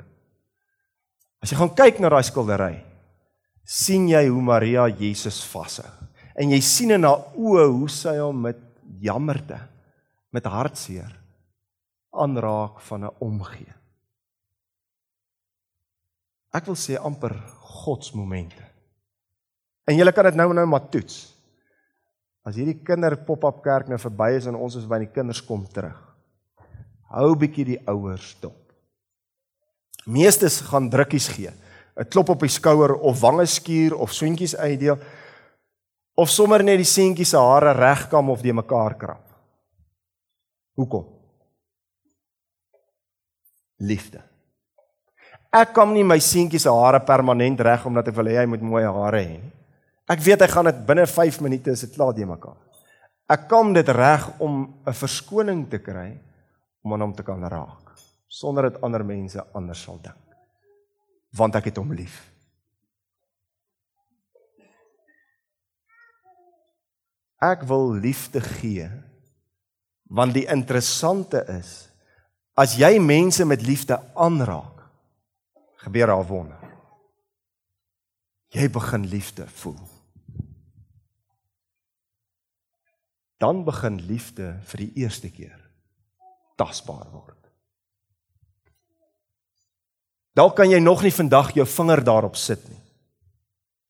As 1.41 1.49
jy 1.49 1.57
gaan 1.57 1.73
kyk 1.73 1.99
na 1.99 2.09
daai 2.09 2.23
skildery, 2.23 2.85
sien 3.63 4.07
jy 4.07 4.27
hoe 4.27 4.41
Maria 4.41 4.87
Jesus 4.87 5.43
vashou. 5.43 5.89
En 6.35 6.49
jy 6.49 6.59
sien 6.61 6.91
in 6.91 7.03
haar 7.03 7.25
oë 7.35 7.67
hoe 7.71 7.89
sy 7.89 8.17
hom 8.17 8.41
met 8.41 8.57
jammerte, 8.99 9.59
met 10.31 10.45
hartseer 10.45 11.19
aanraak 12.11 12.79
van 12.81 13.05
'n 13.05 13.15
omgee. 13.19 13.73
Ek 16.53 16.65
wil 16.65 16.75
sê 16.75 16.97
amper 16.97 17.33
godsmomente. 17.61 18.68
En 19.89 19.97
jy 19.97 20.05
kan 20.13 20.29
dit 20.29 20.37
nou 20.37 20.51
nou 20.53 20.67
maar 20.69 20.85
toets. 20.93 21.17
As 22.45 22.57
hierdie 22.57 22.77
kinder 22.85 23.15
pop-up 23.25 23.63
kerk 23.65 23.89
nou 23.89 23.97
verby 24.01 24.35
is 24.37 24.47
en 24.49 24.57
ons 24.57 24.77
is 24.77 24.85
by 24.89 25.01
die 25.01 25.11
kinders 25.13 25.41
kom 25.45 25.65
terug. 25.73 25.97
Hou 27.09 27.33
bietjie 27.41 27.65
die 27.71 27.79
ouers 27.89 28.35
dop. 28.41 28.57
Meestes 30.05 30.59
gaan 30.69 30.89
drukkies 30.93 31.27
gee. 31.33 31.51
'n 31.99 32.07
Klop 32.07 32.29
op 32.29 32.45
die 32.45 32.53
skouer 32.53 32.93
of 32.95 33.19
wange 33.19 33.45
skuur 33.45 33.95
of 33.97 34.13
soentjies 34.13 34.55
uitdeel 34.55 34.97
of 36.15 36.29
sommer 36.29 36.63
net 36.63 36.77
die 36.77 36.87
seentjie 36.87 37.25
se 37.25 37.37
hare 37.37 37.73
regkam 37.73 38.29
of 38.29 38.41
die 38.41 38.53
mekaar 38.53 38.95
krap. 38.97 39.25
Hoekom? 40.75 41.05
Liefde. 43.79 44.21
Ek 45.51 45.73
kom 45.73 45.93
nie 45.93 46.03
my 46.03 46.19
seentjie 46.19 46.59
se 46.59 46.69
hare 46.69 46.99
permanent 46.99 47.59
reg 47.59 47.85
omdat 47.85 48.07
ek 48.07 48.15
wil 48.15 48.31
hê 48.31 48.37
hy 48.37 48.45
moet 48.45 48.61
mooi 48.61 48.83
hare 48.83 49.23
hê 49.23 49.37
nie. 49.39 49.58
Ek 50.09 50.23
weet 50.25 50.41
hy 50.41 50.47
gaan 50.49 50.65
dit 50.65 50.79
binne 50.87 51.05
5 51.05 51.41
minute 51.45 51.71
is 51.71 51.85
dit 51.85 51.93
klaar 51.93 52.15
die 52.17 52.25
mekaar. 52.25 52.57
Ek 53.29 53.45
kom 53.49 53.75
dit 53.75 53.89
reg 53.93 54.25
om 54.41 54.81
'n 54.85 54.93
verskoning 54.93 55.69
te 55.69 55.77
kry 55.77 56.17
om 56.81 56.93
aan 56.93 57.01
hom 57.01 57.13
te 57.13 57.23
kan 57.23 57.43
raak 57.43 57.89
sonder 58.29 58.69
dat 58.69 58.81
ander 58.81 59.03
mense 59.05 59.41
anders 59.53 59.81
sal 59.81 59.99
dink. 60.01 60.25
Want 61.33 61.55
ek 61.55 61.65
het 61.65 61.77
hom 61.77 61.93
lief. 61.93 62.31
Ek 67.41 67.63
wil 67.63 67.93
liefde 67.93 68.41
gee 68.41 68.89
want 70.09 70.33
die 70.33 70.47
interessante 70.49 71.45
is 71.47 71.89
as 72.57 72.73
jy 72.75 72.97
mense 72.99 73.45
met 73.45 73.61
liefde 73.61 73.99
aanraak 74.15 74.81
gebeur 75.85 76.07
daar 76.07 76.25
wonder. 76.27 76.57
Jy 78.49 78.69
begin 78.73 79.05
liefde 79.05 79.45
voel. 79.61 79.98
Dan 83.39 83.63
begin 83.63 83.99
liefde 84.07 84.53
vir 84.67 84.85
die 84.85 84.91
eerste 85.05 85.31
keer 85.31 85.57
tasbaar 86.59 87.07
word. 87.13 87.37
Dalk 90.35 90.57
kan 90.59 90.71
jy 90.71 90.79
nog 90.83 91.01
nie 91.03 91.13
vandag 91.15 91.53
jou 91.55 91.65
vinger 91.67 92.03
daarop 92.03 92.35
sit 92.39 92.61
nie. 92.67 92.79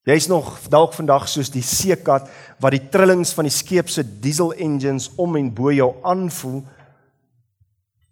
Jy's 0.10 0.30
nog 0.30 0.56
dalk 0.72 0.94
vandag 0.96 1.28
soos 1.30 1.52
die 1.54 1.66
seekat 1.66 2.30
wat 2.62 2.74
die 2.74 2.86
trillings 2.94 3.34
van 3.36 3.46
die 3.46 3.54
skep 3.54 3.90
se 3.92 4.06
diesel 4.06 4.54
engines 4.58 5.10
om 5.22 5.36
en 5.38 5.50
bo 5.54 5.74
jou 5.74 5.92
aanvoel. 6.08 6.62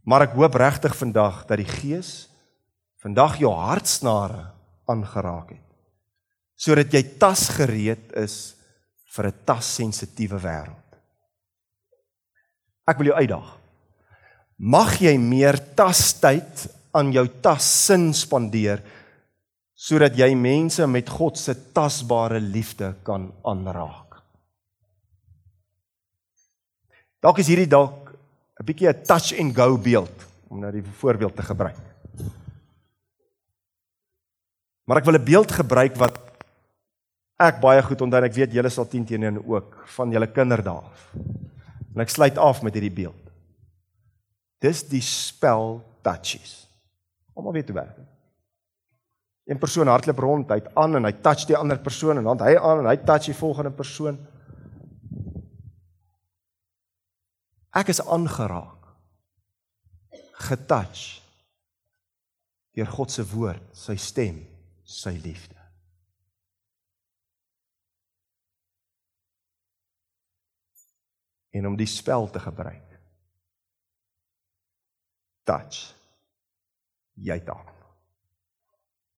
Maar 0.06 0.28
ek 0.28 0.36
hoop 0.38 0.58
regtig 0.60 0.98
vandag 0.98 1.46
dat 1.48 1.62
die 1.62 1.70
Gees 1.70 2.28
vandag 3.02 3.38
jou 3.42 3.54
hartsnare 3.54 4.50
aangeraak 4.90 5.54
het 5.56 5.64
sodat 6.58 6.90
jy 6.90 7.04
tasgereed 7.22 8.16
is 8.18 8.58
vir 9.14 9.28
'n 9.30 9.40
tassensitiewe 9.46 10.40
wêreld. 10.42 10.87
Ek 12.88 13.00
wil 13.02 13.12
jou 13.12 13.18
uitdaag. 13.20 13.50
Mag 14.58 14.96
jy 15.04 15.14
meer 15.22 15.60
tastyd 15.78 16.66
aan 16.96 17.12
jou 17.14 17.28
tassin 17.44 18.10
spandeer 18.16 18.82
sodat 19.78 20.16
jy 20.18 20.32
mense 20.34 20.82
met 20.90 21.10
God 21.14 21.38
se 21.38 21.54
tasbare 21.76 22.40
liefde 22.42 22.96
kan 23.06 23.28
aanraak. 23.46 24.18
Dalk 27.22 27.44
is 27.44 27.52
hierdie 27.52 27.70
dalk 27.70 28.10
'n 28.58 28.66
bietjie 28.66 28.90
'n 28.90 29.04
touch 29.06 29.38
and 29.38 29.54
go 29.54 29.78
beeld 29.78 30.26
om 30.50 30.60
nou 30.60 30.72
die 30.72 30.82
voorbeeld 30.82 31.36
te 31.36 31.44
gebruik. 31.44 31.78
Maar 34.88 34.98
ek 34.98 35.06
wil 35.06 35.20
'n 35.20 35.26
beeld 35.26 35.52
gebruik 35.52 35.96
wat 35.96 36.18
ek 37.38 37.62
baie 37.62 37.82
goed 37.84 38.02
onthou 38.02 38.18
en 38.18 38.30
ek 38.30 38.34
weet 38.34 38.54
julle 38.54 38.70
sal 38.70 38.86
10 38.86 39.06
teenoor 39.06 39.28
en 39.28 39.46
ook 39.46 39.84
van 39.86 40.12
julle 40.12 40.28
kinderdae. 40.28 40.82
En 41.98 42.04
ek 42.06 42.14
sluit 42.14 42.38
af 42.38 42.62
met 42.62 42.76
hierdie 42.78 42.94
beeld. 42.94 43.32
Dis 44.62 44.84
die 44.86 45.02
spel 45.02 45.80
touches. 46.06 46.68
Almal 47.34 47.56
weet 47.58 47.72
hoe 47.72 47.80
werk 47.80 47.96
dit. 47.98 48.12
Een 49.50 49.58
persoon 49.58 49.90
hardloop 49.90 50.22
rond, 50.22 50.54
hy't 50.54 50.70
aan 50.78 51.00
en 51.00 51.08
hy 51.08 51.14
touch 51.26 51.48
die 51.50 51.58
ander 51.58 51.80
persoon 51.82 52.20
en 52.22 52.30
dan 52.30 52.44
hy 52.46 52.54
aan 52.60 52.84
en 52.84 52.90
hy 52.92 52.98
touch 53.02 53.32
die 53.32 53.38
volgende 53.38 53.72
persoon. 53.74 54.20
Ek 57.74 57.90
is 57.90 58.04
aangeraak. 58.06 58.92
Getouch 60.46 61.06
deur 62.78 62.94
God 62.94 63.10
se 63.10 63.26
woord, 63.26 63.64
sy 63.74 63.96
stem, 63.98 64.44
sy 64.86 65.16
liefde. 65.24 65.57
En 71.58 71.68
om 71.68 71.78
die 71.80 71.90
spel 71.90 72.30
te 72.30 72.42
gebruik. 72.44 73.00
Touch. 75.48 75.88
Jy 77.18 77.40
dalk 77.48 77.77